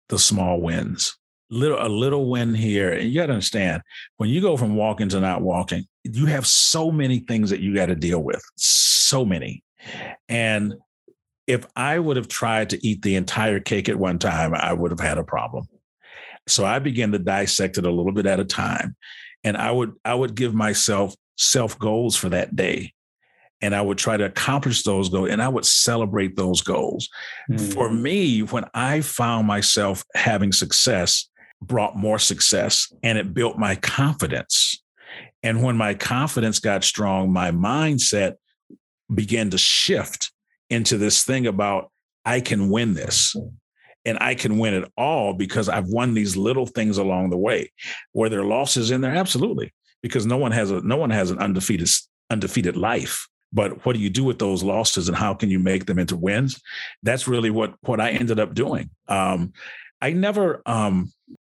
[0.09, 1.15] the small wins.
[1.49, 3.81] Little a little win here, and you got to understand
[4.17, 7.73] when you go from walking to not walking, you have so many things that you
[7.73, 9.63] got to deal with, so many.
[10.27, 10.73] And
[11.47, 14.91] if I would have tried to eat the entire cake at one time, I would
[14.91, 15.67] have had a problem.
[16.47, 18.97] So I began to dissect it a little bit at a time,
[19.45, 22.93] and I would I would give myself self goals for that day
[23.61, 27.09] and I would try to accomplish those goals and I would celebrate those goals.
[27.49, 27.73] Mm.
[27.73, 31.27] For me, when I found myself having success,
[31.61, 34.81] brought more success and it built my confidence.
[35.43, 38.35] And when my confidence got strong, my mindset
[39.13, 40.31] began to shift
[40.69, 41.91] into this thing about
[42.25, 43.35] I can win this.
[44.05, 47.71] And I can win it all because I've won these little things along the way.
[48.13, 49.13] Were there losses in there?
[49.13, 49.73] Absolutely.
[50.01, 51.89] Because no one has a no one has an undefeated
[52.29, 55.85] undefeated life but what do you do with those losses and how can you make
[55.85, 56.61] them into wins
[57.03, 59.53] that's really what what i ended up doing um,
[60.01, 61.11] i never um,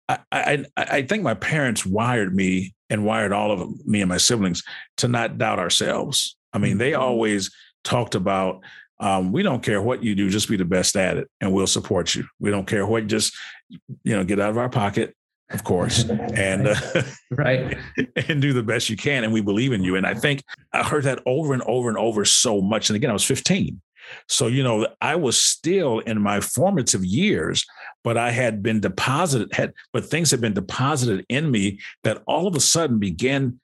[0.09, 4.17] I, I, I think my parents wired me and wired all of me and my
[4.17, 4.63] siblings
[4.97, 7.01] to not doubt ourselves i mean they mm-hmm.
[7.01, 7.51] always
[7.83, 8.61] talked about
[8.99, 11.67] um, we don't care what you do just be the best at it and we'll
[11.67, 13.33] support you we don't care what just
[14.03, 15.15] you know get out of our pocket
[15.53, 17.77] of course, and uh, right,
[18.27, 19.23] and do the best you can.
[19.23, 19.95] And we believe in you.
[19.95, 22.89] And I think I heard that over and over and over so much.
[22.89, 23.79] And again, I was 15.
[24.27, 27.65] So, you know, I was still in my formative years,
[28.03, 32.47] but I had been deposited, had, but things had been deposited in me that all
[32.47, 33.59] of a sudden began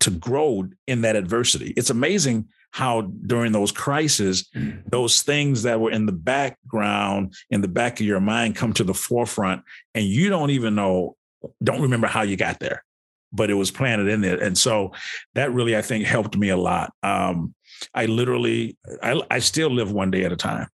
[0.00, 1.74] to grow in that adversity.
[1.76, 4.48] It's amazing how during those crises,
[4.86, 8.84] those things that were in the background, in the back of your mind, come to
[8.84, 9.62] the forefront,
[9.94, 11.16] and you don't even know,
[11.62, 12.84] don't remember how you got there,
[13.32, 14.40] but it was planted in there.
[14.42, 14.92] And so
[15.34, 16.92] that really, I think, helped me a lot.
[17.02, 17.54] Um,
[17.94, 20.68] I literally, I, I still live one day at a time.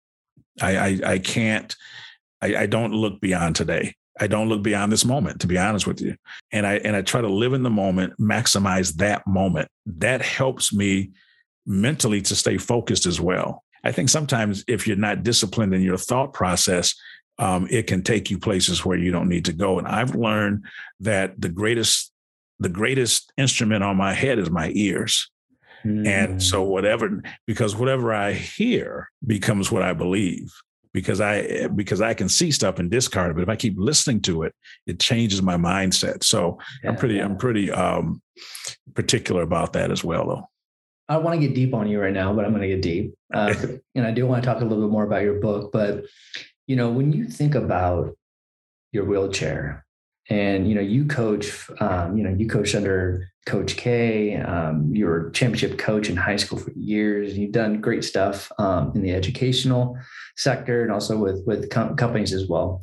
[0.62, 1.75] I, I, I can't,
[2.41, 3.95] I, I don't look beyond today.
[4.19, 6.15] I don't look beyond this moment, to be honest with you.
[6.51, 9.69] And I and I try to live in the moment, maximize that moment.
[9.86, 11.12] That helps me
[11.65, 13.63] mentally to stay focused as well.
[13.84, 16.93] I think sometimes if you're not disciplined in your thought process,
[17.39, 19.80] um, it can take you places where you don't need to go.
[19.80, 20.65] And I've learned
[20.99, 22.12] that the greatest
[22.60, 25.32] the greatest instrument on my head is my ears.
[25.84, 26.06] Mm.
[26.06, 30.54] And so whatever because whatever I hear becomes what I believe
[30.93, 33.34] because I because I can see stuff and discard it.
[33.36, 34.54] But if I keep listening to it,
[34.88, 36.23] it changes my mindset.
[36.23, 37.25] So yeah, I'm pretty yeah.
[37.25, 38.21] I'm pretty um,
[38.93, 40.49] particular about that as well, though.
[41.10, 43.13] I want to get deep on you right now, but I'm going to get deep,
[43.34, 43.54] uh,
[43.95, 45.71] and I do want to talk a little bit more about your book.
[45.71, 46.06] But
[46.67, 48.15] you know, when you think about
[48.91, 49.86] your wheelchair,
[50.32, 54.38] and you know, you coach, um, you know, you coach under Coach K.
[54.38, 57.38] Um, you were championship coach in high school for years.
[57.38, 59.98] You've done great stuff um, in the educational
[60.38, 62.82] sector and also with with com- companies as well.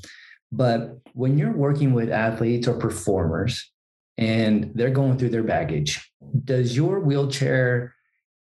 [0.52, 3.70] But when you're working with athletes or performers
[4.18, 6.06] and they're going through their baggage,
[6.44, 7.94] does your wheelchair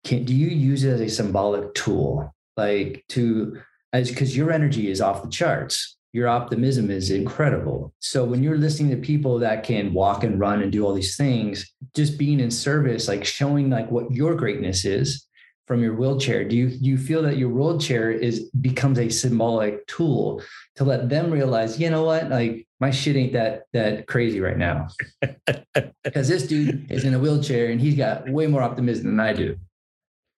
[0.05, 3.61] can do you use it as a symbolic tool, like to
[3.93, 7.93] as because your energy is off the charts your optimism is incredible.
[7.99, 11.17] So when you're listening to people that can walk and run and do all these
[11.17, 15.27] things, just being in service, like showing like what your greatness is
[15.67, 19.85] from your wheelchair, do you do you feel that your wheelchair is becomes a symbolic
[19.89, 20.41] tool
[20.77, 24.57] to let them realize, you know what, like my shit ain't that that crazy right
[24.57, 24.87] now,
[26.05, 29.33] because this dude is in a wheelchair and he's got way more optimism than I
[29.33, 29.57] do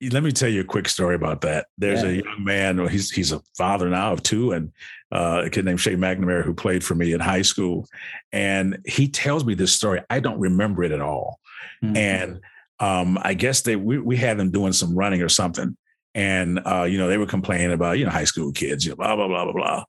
[0.02, 1.66] let me tell you a quick story about that.
[1.78, 2.08] There's yeah.
[2.08, 4.72] a young man, he's he's a father now of two, and
[5.12, 7.88] uh, a kid named Shay McNamara who played for me in high school.
[8.32, 10.02] And he tells me this story.
[10.10, 11.40] I don't remember it at all.
[11.82, 11.96] Mm-hmm.
[11.96, 12.40] And
[12.78, 15.76] um, I guess they we, we had them doing some running or something.
[16.14, 18.96] And uh, you know, they were complaining about, you know, high school kids, you know,
[18.96, 19.84] blah, blah, blah, blah, blah.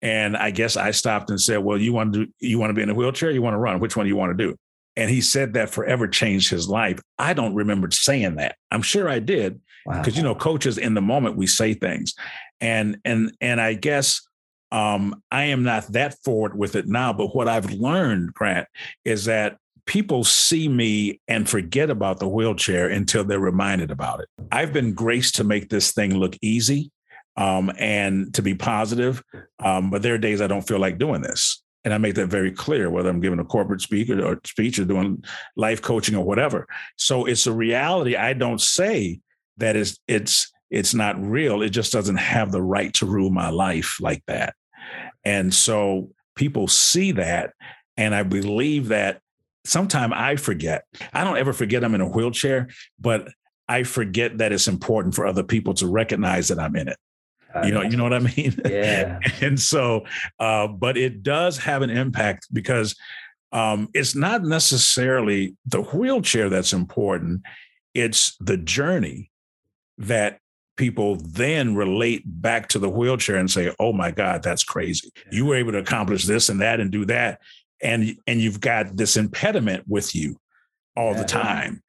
[0.00, 2.74] And I guess I stopped and said, Well, you want to do you want to
[2.74, 3.30] be in a wheelchair?
[3.30, 3.80] You want to run?
[3.80, 4.58] Which one do you want to do?
[4.96, 7.00] And he said that forever changed his life.
[7.18, 8.56] I don't remember saying that.
[8.70, 9.60] I'm sure I did.
[9.86, 10.16] Because wow.
[10.16, 12.14] you know, coaches in the moment we say things.
[12.60, 14.26] And and and I guess
[14.72, 18.66] um, I am not that forward with it now, but what I've learned, Grant,
[19.04, 24.28] is that people see me and forget about the wheelchair until they're reminded about it.
[24.50, 26.90] I've been graced to make this thing look easy
[27.36, 29.22] um, and to be positive,
[29.60, 31.62] um, but there are days I don't feel like doing this.
[31.86, 34.80] And I make that very clear, whether I'm giving a corporate speak or, or speech
[34.80, 35.22] or doing
[35.54, 36.66] life coaching or whatever.
[36.96, 38.16] So it's a reality.
[38.16, 39.20] I don't say
[39.58, 41.62] that it's it's it's not real.
[41.62, 44.56] It just doesn't have the right to rule my life like that.
[45.24, 47.52] And so people see that.
[47.96, 49.20] And I believe that
[49.64, 50.86] sometimes I forget.
[51.12, 52.66] I don't ever forget I'm in a wheelchair,
[52.98, 53.28] but
[53.68, 56.96] I forget that it's important for other people to recognize that I'm in it.
[57.64, 58.54] You know, you know what I mean?
[58.66, 59.20] Yeah.
[59.40, 60.04] and so,
[60.38, 62.94] uh, but it does have an impact because
[63.52, 67.42] um, it's not necessarily the wheelchair that's important.
[67.94, 69.30] It's the journey
[69.98, 70.40] that
[70.76, 75.10] people then relate back to the wheelchair and say, "Oh my God, that's crazy!
[75.30, 77.40] You were able to accomplish this and that and do that,
[77.80, 80.38] and and you've got this impediment with you
[80.96, 81.22] all yeah.
[81.22, 81.82] the time."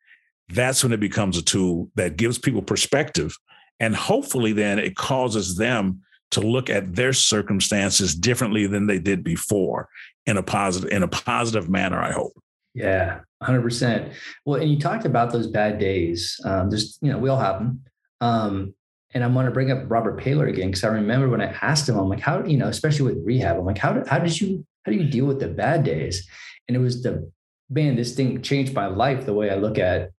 [0.50, 3.36] That's when it becomes a tool that gives people perspective,
[3.80, 9.24] and hopefully, then it causes them to look at their circumstances differently than they did
[9.24, 9.88] before
[10.26, 12.00] in a positive in a positive manner.
[12.02, 12.34] I hope.
[12.74, 14.14] Yeah, hundred percent.
[14.46, 16.40] Well, and you talked about those bad days.
[16.44, 17.82] Um, just you know, we all have them.
[18.22, 18.74] Um,
[19.14, 21.88] and I'm going to bring up Robert Paylor again because I remember when I asked
[21.88, 24.66] him, I'm like, how you know, especially with rehab, I'm like, how how did you
[24.86, 26.28] how do you deal with the bad days?
[26.68, 27.32] And it was the
[27.70, 30.12] man, this thing changed my life the way I look at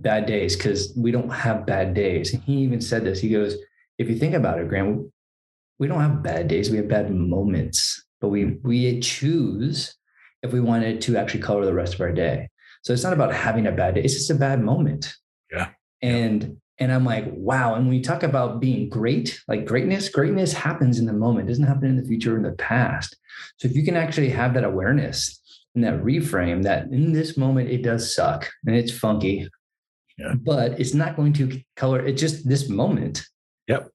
[0.00, 2.32] bad days because we don't have bad days.
[2.32, 3.20] And he even said this.
[3.20, 3.56] He goes,
[3.98, 5.10] if you think about it, Grant,
[5.78, 6.70] we don't have bad days.
[6.70, 9.94] We have bad moments, but we we choose
[10.42, 12.48] if we wanted to actually color the rest of our day.
[12.82, 14.02] So it's not about having a bad day.
[14.02, 15.14] It's just a bad moment.
[15.50, 15.70] Yeah.
[16.02, 17.74] And and I'm like, wow.
[17.74, 21.52] And when you talk about being great, like greatness, greatness happens in the moment, it
[21.52, 23.16] doesn't happen in the future or in the past.
[23.56, 25.40] So if you can actually have that awareness
[25.74, 29.48] and that reframe that in this moment, it does suck and it's funky,
[30.18, 30.34] yeah.
[30.34, 33.24] but it's not going to color it's just this moment.
[33.68, 33.90] Yep.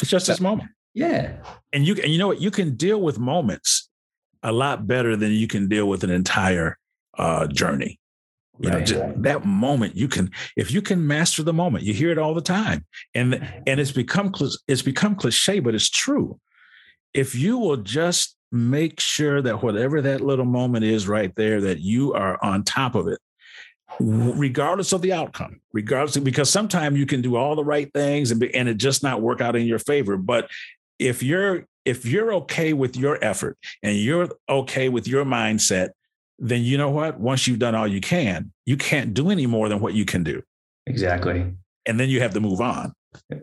[0.00, 0.70] It's just this moment.
[0.94, 1.36] Yeah.
[1.72, 2.40] And you and you know what?
[2.40, 3.88] You can deal with moments
[4.42, 6.78] a lot better than you can deal with an entire
[7.16, 7.98] uh, journey.
[8.58, 8.90] You right.
[8.90, 12.34] know, that moment you can, if you can master the moment, you hear it all
[12.34, 13.34] the time, and
[13.66, 14.32] and it's become
[14.68, 16.38] it's become cliche, but it's true.
[17.14, 21.80] If you will just make sure that whatever that little moment is right there, that
[21.80, 23.18] you are on top of it,
[24.00, 28.30] regardless of the outcome, regardless of, because sometimes you can do all the right things
[28.30, 30.16] and be, and it just not work out in your favor.
[30.16, 30.48] But
[30.98, 35.90] if you're if you're okay with your effort and you're okay with your mindset,
[36.38, 37.18] then you know what?
[37.18, 40.22] Once you've done all you can, you can't do any more than what you can
[40.22, 40.42] do.
[40.86, 41.52] Exactly.
[41.86, 42.92] and then you have to move on.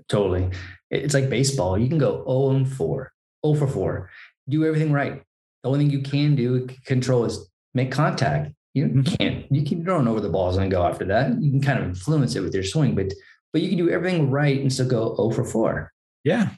[0.07, 0.49] Totally.
[0.89, 1.77] It's like baseball.
[1.77, 3.11] You can go 0 and 4,
[3.45, 4.09] 0 for 4,
[4.47, 5.21] do everything right.
[5.63, 8.53] The only thing you can do control is make contact.
[8.73, 9.15] You mm-hmm.
[9.15, 11.41] can't, you can run over the balls and go after that.
[11.41, 13.13] You can kind of influence it with your swing, but
[13.51, 15.91] but you can do everything right and still go 0 for 4.
[16.23, 16.51] Yeah.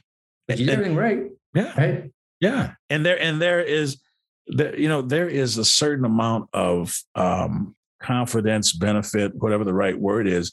[0.46, 1.30] But you did everything right.
[1.54, 1.72] Yeah.
[1.80, 2.12] Right.
[2.40, 2.72] Yeah.
[2.90, 3.98] And there and there is
[4.46, 9.98] there, you know, there is a certain amount of um confidence, benefit, whatever the right
[9.98, 10.52] word is,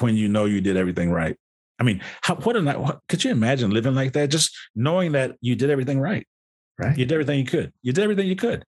[0.00, 1.36] when you know you did everything right.
[1.78, 2.80] I mean, how, what a night!
[2.80, 4.30] What, could you imagine living like that?
[4.30, 6.26] Just knowing that you did everything right.
[6.76, 6.98] Right.
[6.98, 7.72] You did everything you could.
[7.82, 8.64] You did everything you could.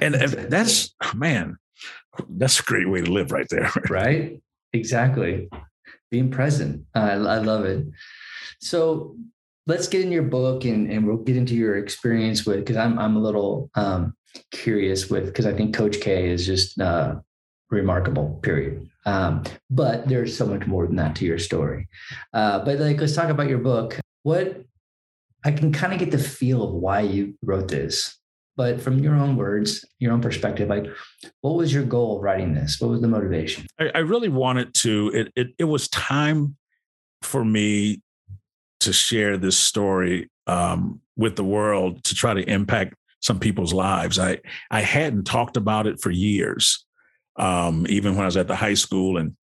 [0.00, 1.56] And that's man,
[2.28, 3.70] that's a great way to live right there.
[3.90, 4.40] right.
[4.72, 5.48] Exactly.
[6.10, 6.84] Being present.
[6.94, 7.86] I, I love it.
[8.60, 9.16] So
[9.66, 12.98] let's get in your book and, and we'll get into your experience with because I'm
[12.98, 14.14] I'm a little um,
[14.50, 17.16] curious with because I think Coach K is just uh,
[17.70, 18.38] remarkable.
[18.42, 18.88] Period.
[19.04, 21.88] Um, but there's so much more than that to your story.
[22.32, 23.98] Uh, but like, let's talk about your book.
[24.22, 24.62] What
[25.44, 28.18] I can kind of get the feel of why you wrote this,
[28.56, 30.86] but from your own words, your own perspective, like,
[31.40, 32.80] what was your goal writing this?
[32.80, 33.66] What was the motivation?
[33.78, 35.10] I, I really wanted to.
[35.14, 36.56] It, it it was time
[37.22, 38.02] for me
[38.80, 44.18] to share this story um, with the world to try to impact some people's lives.
[44.18, 44.38] I
[44.70, 46.86] I hadn't talked about it for years
[47.38, 49.18] um, even when I was at the high school.
[49.18, 49.36] And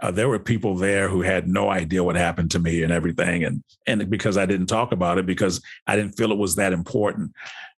[0.00, 3.44] uh, there were people there who had no idea what happened to me and everything.
[3.44, 6.72] And, and because I didn't talk about it, because I didn't feel it was that
[6.72, 7.32] important.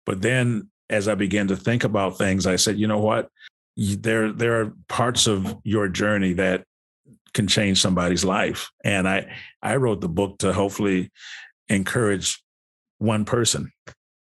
[0.07, 3.29] But then as I began to think about things, I said, you know what?
[3.77, 6.65] There, there are parts of your journey that
[7.33, 8.71] can change somebody's life.
[8.85, 11.11] And I, I wrote the book to hopefully
[11.69, 12.43] encourage
[12.99, 13.73] one person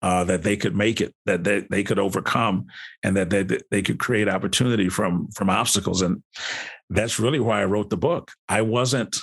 [0.02, 2.68] uh, that they could make it, that they, they could overcome,
[3.04, 6.02] and that they, they could create opportunity from from obstacles.
[6.02, 6.24] And
[6.90, 8.32] that's really why I wrote the book.
[8.48, 9.18] I wasn't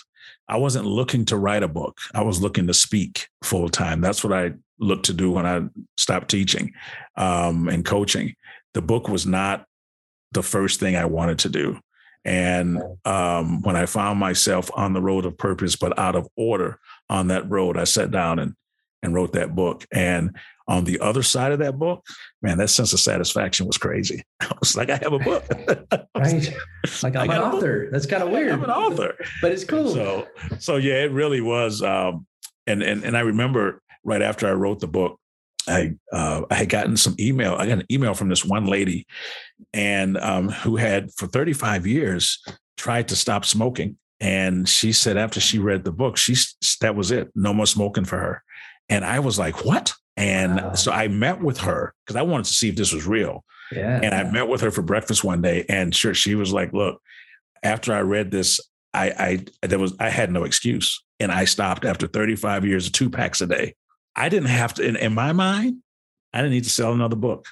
[0.49, 1.99] I wasn't looking to write a book.
[2.15, 4.01] I was looking to speak full time.
[4.01, 5.63] That's what I looked to do when I
[5.97, 6.73] stopped teaching
[7.17, 8.35] um, and coaching.
[8.75, 9.67] The book was not
[10.33, 11.79] the first thing I wanted to do.
[12.25, 16.81] And um, when I found myself on the road of purpose, but out of order
[17.09, 18.55] on that road, I sat down and
[19.03, 19.87] and wrote that book.
[19.93, 20.37] And
[20.67, 22.05] on the other side of that book,
[22.43, 24.25] man, that sense of satisfaction was crazy.
[24.41, 25.45] I was like, I have a book.
[26.17, 26.53] right.
[27.03, 27.89] Like I'm an author.
[27.93, 28.51] That's kind of weird.
[28.51, 29.15] I'm an author.
[29.41, 29.91] But it's cool.
[29.91, 30.27] So
[30.59, 31.83] so yeah, it really was.
[31.83, 32.27] Um,
[32.67, 35.19] and and and I remember right after I wrote the book,
[35.69, 37.55] I uh, I had gotten some email.
[37.55, 39.07] I got an email from this one lady,
[39.75, 42.43] and um, who had for 35 years
[42.77, 43.99] tried to stop smoking.
[44.19, 46.37] And she said after she read the book, she
[46.81, 47.31] that was it.
[47.35, 48.43] No more smoking for her.
[48.89, 49.93] And I was like, what?
[50.17, 50.73] And wow.
[50.75, 53.45] so I met with her because I wanted to see if this was real.
[53.73, 54.01] Yeah.
[54.03, 57.03] And I met with her for breakfast one day, and sure, she was like, "Look,
[57.65, 58.61] after I read this,
[58.95, 62.93] I I there was I had no excuse, and I stopped after 35 years of
[62.93, 63.75] two packs a day.
[64.17, 64.83] I didn't have to.
[64.83, 65.83] In, in my mind,
[66.33, 67.47] I didn't need to sell another book.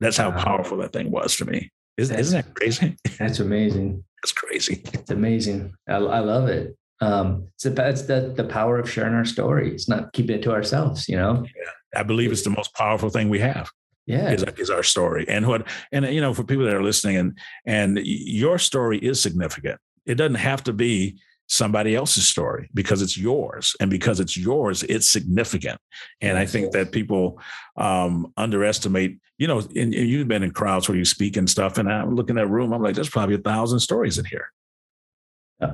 [0.00, 0.42] That's how wow.
[0.42, 1.70] powerful that thing was to me.
[1.96, 2.96] Isn't, isn't that crazy?
[3.18, 4.02] That's amazing.
[4.22, 4.82] That's crazy.
[4.92, 5.74] It's amazing.
[5.86, 9.72] I, I love it um, it's, it's the, the power of sharing our story.
[9.72, 11.44] It's not keeping it to ourselves, you know?
[11.44, 13.70] Yeah, I believe it's the most powerful thing we have.
[14.06, 14.30] Yeah.
[14.30, 15.26] Is, is our story.
[15.28, 19.20] And what, and, you know, for people that are listening and, and your story is
[19.20, 19.80] significant.
[20.06, 21.20] It doesn't have to be
[21.52, 25.78] somebody else's story because it's yours and because it's yours it's significant.
[26.22, 27.38] And i think that people
[27.76, 31.76] um, underestimate you know and, and, you've been in crowds where you speak and stuff
[31.76, 34.48] and i'm looking at room i'm like there's probably a thousand stories in here.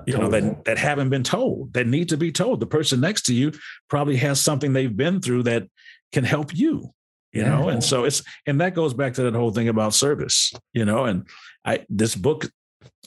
[0.07, 2.61] You know that that haven't been told that need to be told.
[2.61, 3.53] The person next to you
[3.89, 5.67] probably has something they've been through that
[6.13, 6.93] can help you
[7.33, 7.51] you yeah.
[7.51, 7.69] know?
[7.69, 11.05] And so it's and that goes back to that whole thing about service you know?
[11.05, 11.27] And
[11.65, 12.51] i this book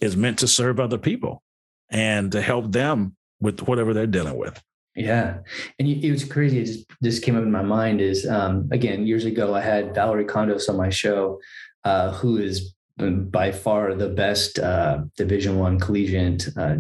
[0.01, 1.43] is meant to serve other people
[1.91, 4.61] and to help them with whatever they're dealing with
[4.95, 5.37] yeah
[5.79, 9.05] and it was crazy it just just came up in my mind is um again
[9.07, 11.39] years ago i had Valorie Kondos on my show
[11.85, 12.73] uh who is
[13.09, 16.77] by far the best uh, Division One collegiate uh,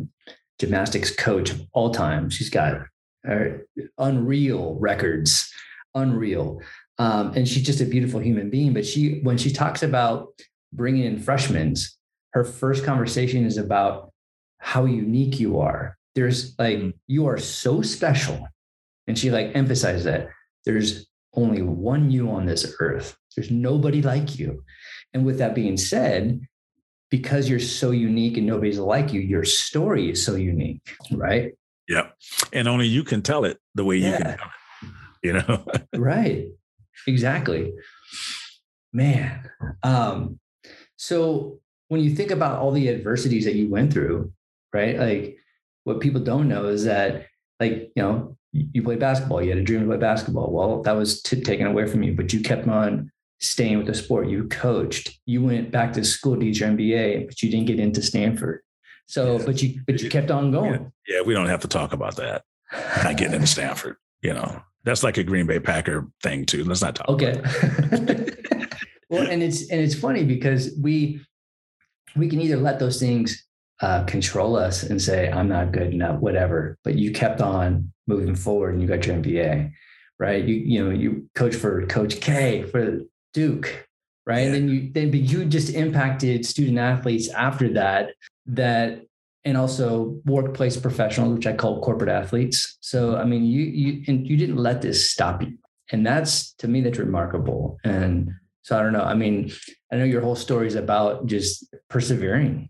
[0.59, 2.29] gymnastics coach of all time.
[2.29, 2.81] She's got
[3.27, 3.45] uh,
[3.97, 5.51] unreal records,
[5.95, 6.61] unreal,
[6.97, 8.73] um, and she's just a beautiful human being.
[8.73, 10.27] But she, when she talks about
[10.71, 11.75] bringing in freshmen,
[12.33, 14.10] her first conversation is about
[14.61, 15.97] how unique you are.
[16.15, 16.93] There's like mm.
[17.07, 18.47] you are so special,
[19.07, 20.29] and she like emphasized that
[20.65, 23.17] there's only one you on this earth.
[23.35, 24.63] There's nobody like you.
[25.13, 26.41] And with that being said,
[27.09, 31.53] because you're so unique and nobody's like you, your story is so unique, right?
[31.87, 32.07] Yeah.
[32.53, 34.09] And only you can tell it the way yeah.
[34.11, 34.39] you can it,
[35.23, 35.65] you know?
[35.99, 36.47] right.
[37.07, 37.73] Exactly.
[38.93, 39.49] Man.
[39.83, 40.39] Um,
[40.97, 44.31] so when you think about all the adversities that you went through,
[44.73, 44.97] right?
[44.97, 45.37] Like
[45.83, 47.27] what people don't know is that
[47.59, 50.51] like you know you played basketball you had a dream to play basketball.
[50.51, 53.93] Well that was t- taken away from you but you kept on staying with the
[53.93, 54.27] sport.
[54.27, 55.19] You coached.
[55.25, 58.61] You went back to school to get your mba but you didn't get into stanford.
[59.07, 59.45] So yeah.
[59.45, 60.91] but you but you kept on going.
[61.07, 61.17] Yeah.
[61.17, 62.43] yeah we don't have to talk about that.
[63.03, 64.61] Not getting into stanford you know.
[64.83, 66.63] That's like a green bay packer thing too.
[66.63, 67.39] Let's not talk okay.
[69.09, 71.21] well and it's and it's funny because we
[72.15, 73.45] we can either let those things
[73.81, 76.77] uh, control us and say, I'm not good enough, whatever.
[76.83, 79.71] But you kept on moving forward and you got your MBA,
[80.19, 80.43] right?
[80.43, 82.99] You, you know, you coach for Coach K for
[83.33, 83.87] Duke,
[84.25, 84.41] right?
[84.41, 88.11] And then you then but you just impacted student athletes after that,
[88.45, 89.01] that
[89.43, 92.77] and also workplace professionals, which I call corporate athletes.
[92.81, 95.57] So I mean, you you and you didn't let this stop you.
[95.91, 97.79] And that's to me, that's remarkable.
[97.83, 99.03] And so I don't know.
[99.03, 99.51] I mean,
[99.91, 102.69] I know your whole story is about just persevering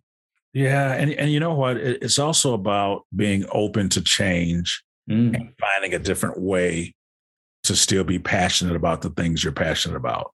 [0.53, 1.77] yeah, and and you know what?
[1.77, 5.33] It's also about being open to change mm.
[5.33, 6.93] and finding a different way
[7.63, 10.31] to still be passionate about the things you're passionate about.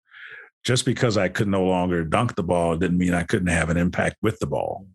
[0.63, 3.77] Just because I could no longer dunk the ball didn't mean I couldn't have an
[3.77, 4.87] impact with the ball.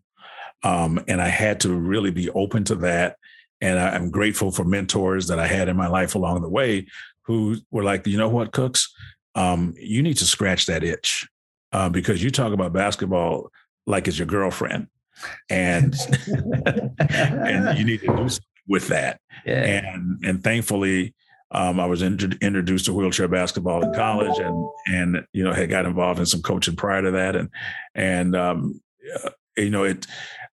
[0.61, 3.17] Um, and I had to really be open to that.
[3.61, 6.87] And I, am grateful for mentors that I had in my life along the way
[7.25, 8.93] who were like, you know what, Cooks,
[9.35, 11.27] um, you need to scratch that itch
[11.71, 13.49] uh, because you talk about basketball
[13.85, 14.87] like it's your girlfriend
[15.49, 15.95] and
[17.09, 19.19] and you need to do something with that.
[19.45, 19.63] Yeah.
[19.63, 21.13] And and thankfully,
[21.51, 25.69] um, I was in, introduced to wheelchair basketball in college, and and you know had
[25.69, 27.49] got involved in some coaching prior to that, and
[27.95, 28.81] and um,
[29.23, 30.07] uh, you know it.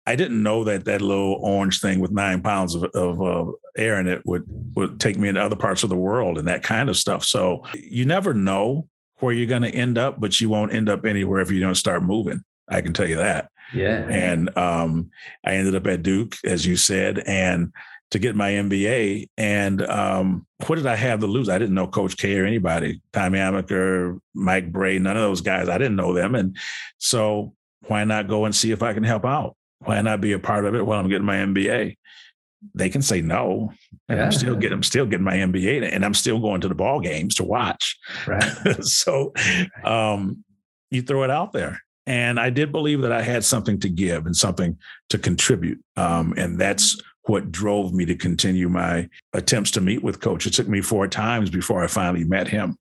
[0.06, 4.02] I didn't know that that little orange thing with nine pounds of, of uh, air
[4.02, 4.44] in it would
[4.76, 7.24] would take me into other parts of the world and that kind of stuff.
[7.24, 8.90] So you never know
[9.20, 11.76] where you're going to end up, but you won't end up anywhere if you don't
[11.76, 12.44] start moving.
[12.68, 13.50] I can tell you that.
[13.74, 14.08] Yeah.
[14.10, 15.12] And um,
[15.46, 17.72] I ended up at Duke, as you said, and
[18.14, 19.30] to get my MBA.
[19.38, 21.50] And um, what did I have to lose?
[21.50, 25.68] I didn't know Coach K or anybody, Tommy Amaker, Mike Brey, none of those guys.
[25.68, 26.36] I didn't know them.
[26.36, 26.56] And
[27.00, 27.56] so
[27.88, 29.56] why not go and see if I can help out?
[29.80, 31.98] Why not be a part of it while I'm getting my MBA?
[32.76, 33.74] They can say no,
[34.08, 34.26] and yeah.
[34.26, 37.02] I'm still getting I'm still getting my MBA, and I'm still going to the ball
[37.02, 37.98] games to watch.
[38.26, 38.42] Right.
[38.82, 39.34] so,
[39.84, 40.46] um,
[40.90, 44.26] you throw it out there, and I did believe that I had something to give
[44.26, 44.78] and something
[45.10, 45.84] to contribute.
[45.96, 50.46] Um, and that's what drove me to continue my attempts to meet with coach.
[50.46, 52.78] It took me four times before I finally met him.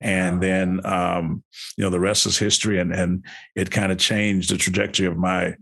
[0.00, 1.44] And then, um,
[1.76, 2.80] you know, the rest is history.
[2.80, 5.54] And, and it kind of changed the trajectory of my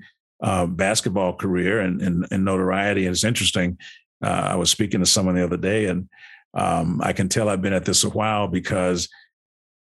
[0.43, 3.07] uh, basketball career and, and, and, notoriety.
[3.07, 3.79] And it's interesting.
[4.25, 6.09] Uh, I was speaking to someone the other day, and
[6.55, 9.09] um, I can tell I've been at this a while because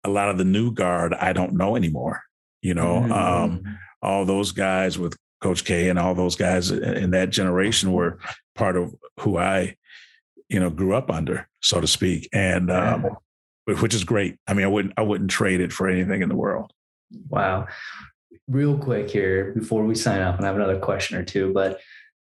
[0.04, 2.22] a lot of the new guard I don't know anymore.
[2.62, 3.12] You know, mm-hmm.
[3.12, 8.18] um, all those guys with Coach K and all those guys in that generation were
[8.54, 9.76] part of who I,
[10.48, 13.16] you know, grew up under, so to speak, and um,
[13.66, 14.36] which is great.
[14.46, 16.72] I mean, I wouldn't I wouldn't trade it for anything in the world.
[17.28, 17.66] Wow.
[18.48, 21.80] Real quick here before we sign off, and I have another question or two, but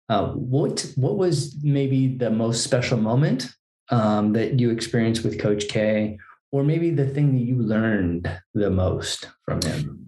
[0.09, 3.49] uh, what what was maybe the most special moment
[3.89, 6.17] um, that you experienced with Coach K,
[6.51, 10.06] or maybe the thing that you learned the most from him?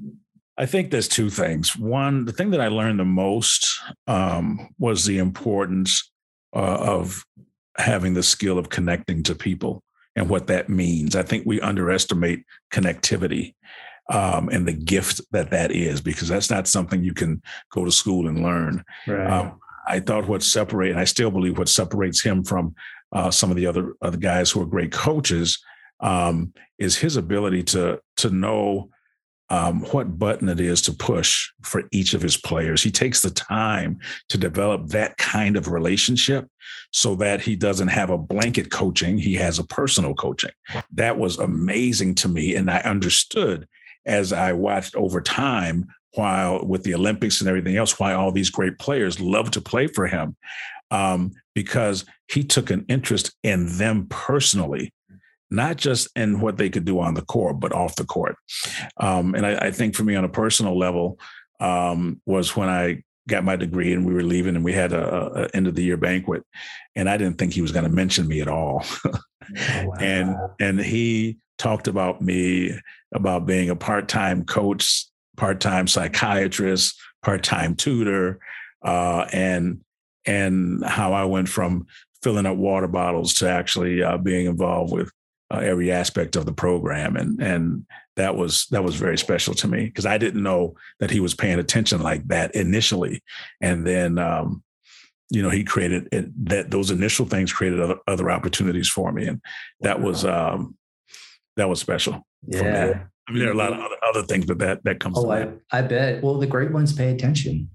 [0.59, 1.77] I think there's two things.
[1.77, 6.11] One, the thing that I learned the most um, was the importance
[6.53, 7.23] uh, of
[7.77, 9.81] having the skill of connecting to people
[10.17, 11.15] and what that means.
[11.15, 12.43] I think we underestimate
[12.73, 13.55] connectivity
[14.09, 17.41] um, and the gift that that is because that's not something you can
[17.71, 18.83] go to school and learn.
[19.07, 19.31] Right.
[19.31, 22.75] Um, I thought what separates, and I still believe what separates him from
[23.13, 25.57] uh, some of the other other guys who are great coaches
[26.01, 28.89] um, is his ability to to know
[29.49, 32.83] um, what button it is to push for each of his players.
[32.83, 36.47] He takes the time to develop that kind of relationship
[36.91, 40.51] so that he doesn't have a blanket coaching, he has a personal coaching.
[40.91, 42.55] That was amazing to me.
[42.55, 43.67] And I understood
[44.05, 48.49] as I watched over time, while with the Olympics and everything else, why all these
[48.49, 50.35] great players love to play for him.
[50.91, 54.91] Um, because he took an interest in them personally
[55.51, 58.35] not just in what they could do on the court, but off the court.
[58.97, 61.19] Um, and I, I, think for me on a personal level
[61.59, 65.43] um, was when I got my degree and we were leaving and we had a,
[65.43, 66.43] a end of the year banquet,
[66.95, 68.83] and I didn't think he was going to mention me at all.
[69.05, 69.11] oh,
[69.85, 69.93] wow.
[69.99, 72.77] And and he talked about me
[73.13, 75.05] about being a part time coach,
[75.37, 78.39] part time psychiatrist, part time tutor,
[78.83, 79.81] uh, and
[80.25, 81.87] and how I went from
[82.21, 85.09] filling up water bottles to actually uh, being involved with
[85.51, 87.85] uh, every aspect of the program, and and
[88.15, 91.33] that was that was very special to me because I didn't know that he was
[91.33, 93.23] paying attention like that initially,
[93.61, 94.63] and then um,
[95.29, 99.27] you know, he created it, that those initial things created other, other opportunities for me.
[99.27, 99.41] And
[99.81, 100.75] that was, um,
[101.55, 102.25] that was special.
[102.47, 103.03] Yeah.
[103.27, 105.17] I mean, there are a lot of other, other things, but that, that comes.
[105.19, 106.23] Oh, I, I bet.
[106.23, 107.69] Well, the great ones pay attention.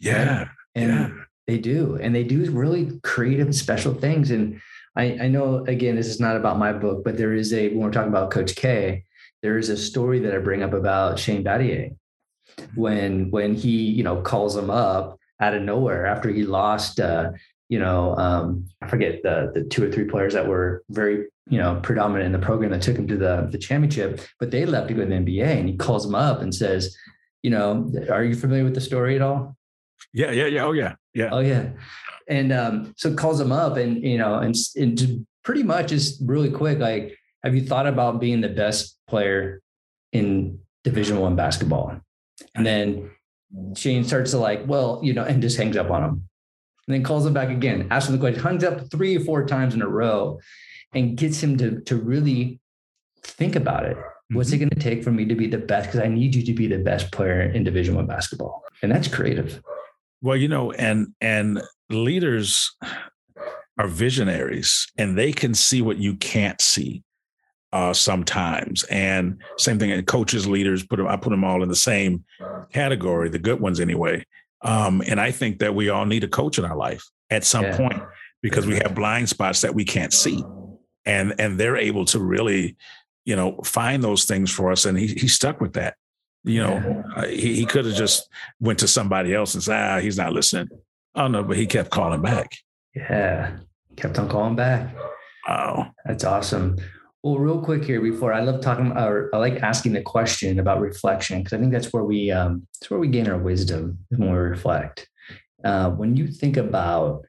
[0.00, 0.38] Yeah.
[0.38, 0.48] Right?
[0.74, 1.10] And yeah.
[1.46, 1.98] they do.
[2.00, 4.30] And they do really creative, special things.
[4.30, 4.58] And
[4.98, 7.78] I, I know, again, this is not about my book, but there is a, when
[7.78, 9.04] we're talking about Coach K,
[9.42, 11.96] there is a story that I bring up about Shane Battier
[12.74, 17.30] when, when he, you know, calls him up out of nowhere after he lost, uh,
[17.68, 21.58] you know, um, I forget the the two or three players that were very, you
[21.58, 24.88] know, predominant in the program that took him to the the championship, but they left
[24.88, 25.44] to go to the NBA.
[25.44, 26.96] And he calls him up and says,
[27.42, 29.54] you know, are you familiar with the story at all?
[30.14, 30.64] Yeah, yeah, yeah.
[30.64, 31.28] Oh, yeah, yeah.
[31.30, 31.70] Oh, yeah.
[32.28, 36.50] And um, so calls him up, and you know, and, and pretty much is really
[36.50, 36.78] quick.
[36.78, 39.62] Like, have you thought about being the best player
[40.12, 42.00] in Division One basketball?
[42.54, 43.10] And then
[43.76, 46.28] Shane starts to like, well, you know, and just hangs up on him.
[46.86, 49.46] And then calls him back again, asks him the question, hangs up three or four
[49.46, 50.38] times in a row
[50.94, 52.60] and gets him to, to really
[53.22, 53.96] think about it.
[54.30, 54.60] What's it mm-hmm.
[54.60, 55.88] going to take for me to be the best?
[55.88, 59.08] Because I need you to be the best player in Division One basketball, and that's
[59.08, 59.62] creative.
[60.20, 62.74] Well, you know, and and leaders
[63.78, 67.02] are visionaries, and they can see what you can't see
[67.72, 68.84] uh, sometimes.
[68.84, 72.24] And same thing, and coaches, leaders, put them, I put them all in the same
[72.72, 74.24] category, the good ones anyway.
[74.62, 77.64] Um, and I think that we all need a coach in our life at some
[77.64, 77.76] yeah.
[77.76, 78.02] point
[78.42, 80.42] because we have blind spots that we can't see.
[81.04, 82.76] And and they're able to really,
[83.24, 84.84] you know, find those things for us.
[84.84, 85.94] And he he stuck with that.
[86.48, 87.22] You know, yeah.
[87.22, 88.28] uh, he, he could have just
[88.58, 90.68] went to somebody else and said, ah, he's not listening.
[91.14, 92.52] Oh no, but he kept calling back.
[92.94, 93.58] Yeah.
[93.96, 94.94] Kept on calling back.
[95.46, 95.92] Wow.
[96.06, 96.76] That's awesome.
[97.22, 100.80] Well, real quick here before I love talking, or I like asking the question about
[100.80, 104.30] reflection because I think that's where we um, that's where we gain our wisdom when
[104.30, 105.08] we reflect.
[105.64, 107.26] Uh, when you think about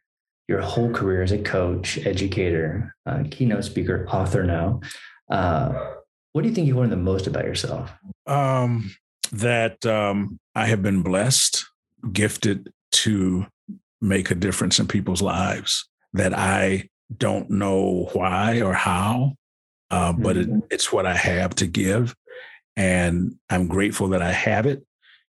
[0.47, 4.79] your whole career as a coach, educator, uh, keynote speaker, author now,
[5.31, 5.73] uh,
[6.33, 7.91] what do you think you learned the most about yourself?
[8.27, 8.91] Um,
[9.31, 11.65] that um, I have been blessed,
[12.11, 13.45] gifted to
[14.01, 15.87] make a difference in people's lives.
[16.13, 19.33] That I don't know why or how,
[19.91, 20.59] uh, but it, mm-hmm.
[20.71, 22.15] it's what I have to give.
[22.75, 24.83] And I'm grateful that I have it,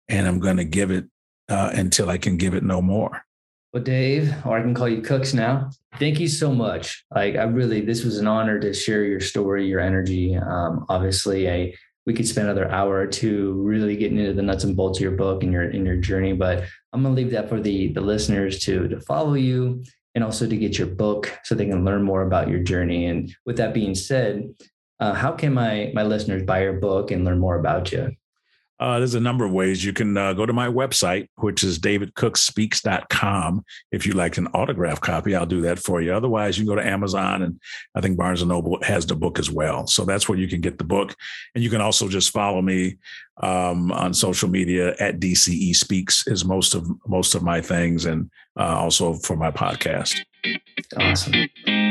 [0.09, 1.07] and I'm going to give it
[1.48, 3.24] uh, until I can give it no more.
[3.72, 5.70] Well, Dave, or I can call you Cooks now.
[5.98, 7.05] Thank you so much.
[7.14, 10.36] Like, I really, this was an honor to share your story, your energy.
[10.36, 11.74] Um, obviously, I
[12.07, 15.03] we could spend another hour or two really getting into the nuts and bolts of
[15.03, 16.32] your book and your in your journey.
[16.32, 19.84] But I'm gonna leave that for the the listeners to to follow you
[20.14, 23.07] and also to get your book so they can learn more about your journey.
[23.07, 24.55] And with that being said,
[24.98, 28.12] uh, how can my my listeners buy your book and learn more about you?
[28.81, 29.85] Uh, there's a number of ways.
[29.85, 33.64] You can uh, go to my website, which is davidcookspeaks.com.
[33.93, 36.14] If you'd like an autograph copy, I'll do that for you.
[36.14, 37.61] Otherwise, you can go to Amazon, and
[37.95, 39.87] I think Barnes and Noble has the book as well.
[39.87, 41.14] So that's where you can get the book.
[41.55, 42.97] And you can also just follow me
[43.43, 48.31] um, on social media at DCE Speaks is most of most of my things, and
[48.59, 50.18] uh, also for my podcast.
[50.97, 51.89] Awesome.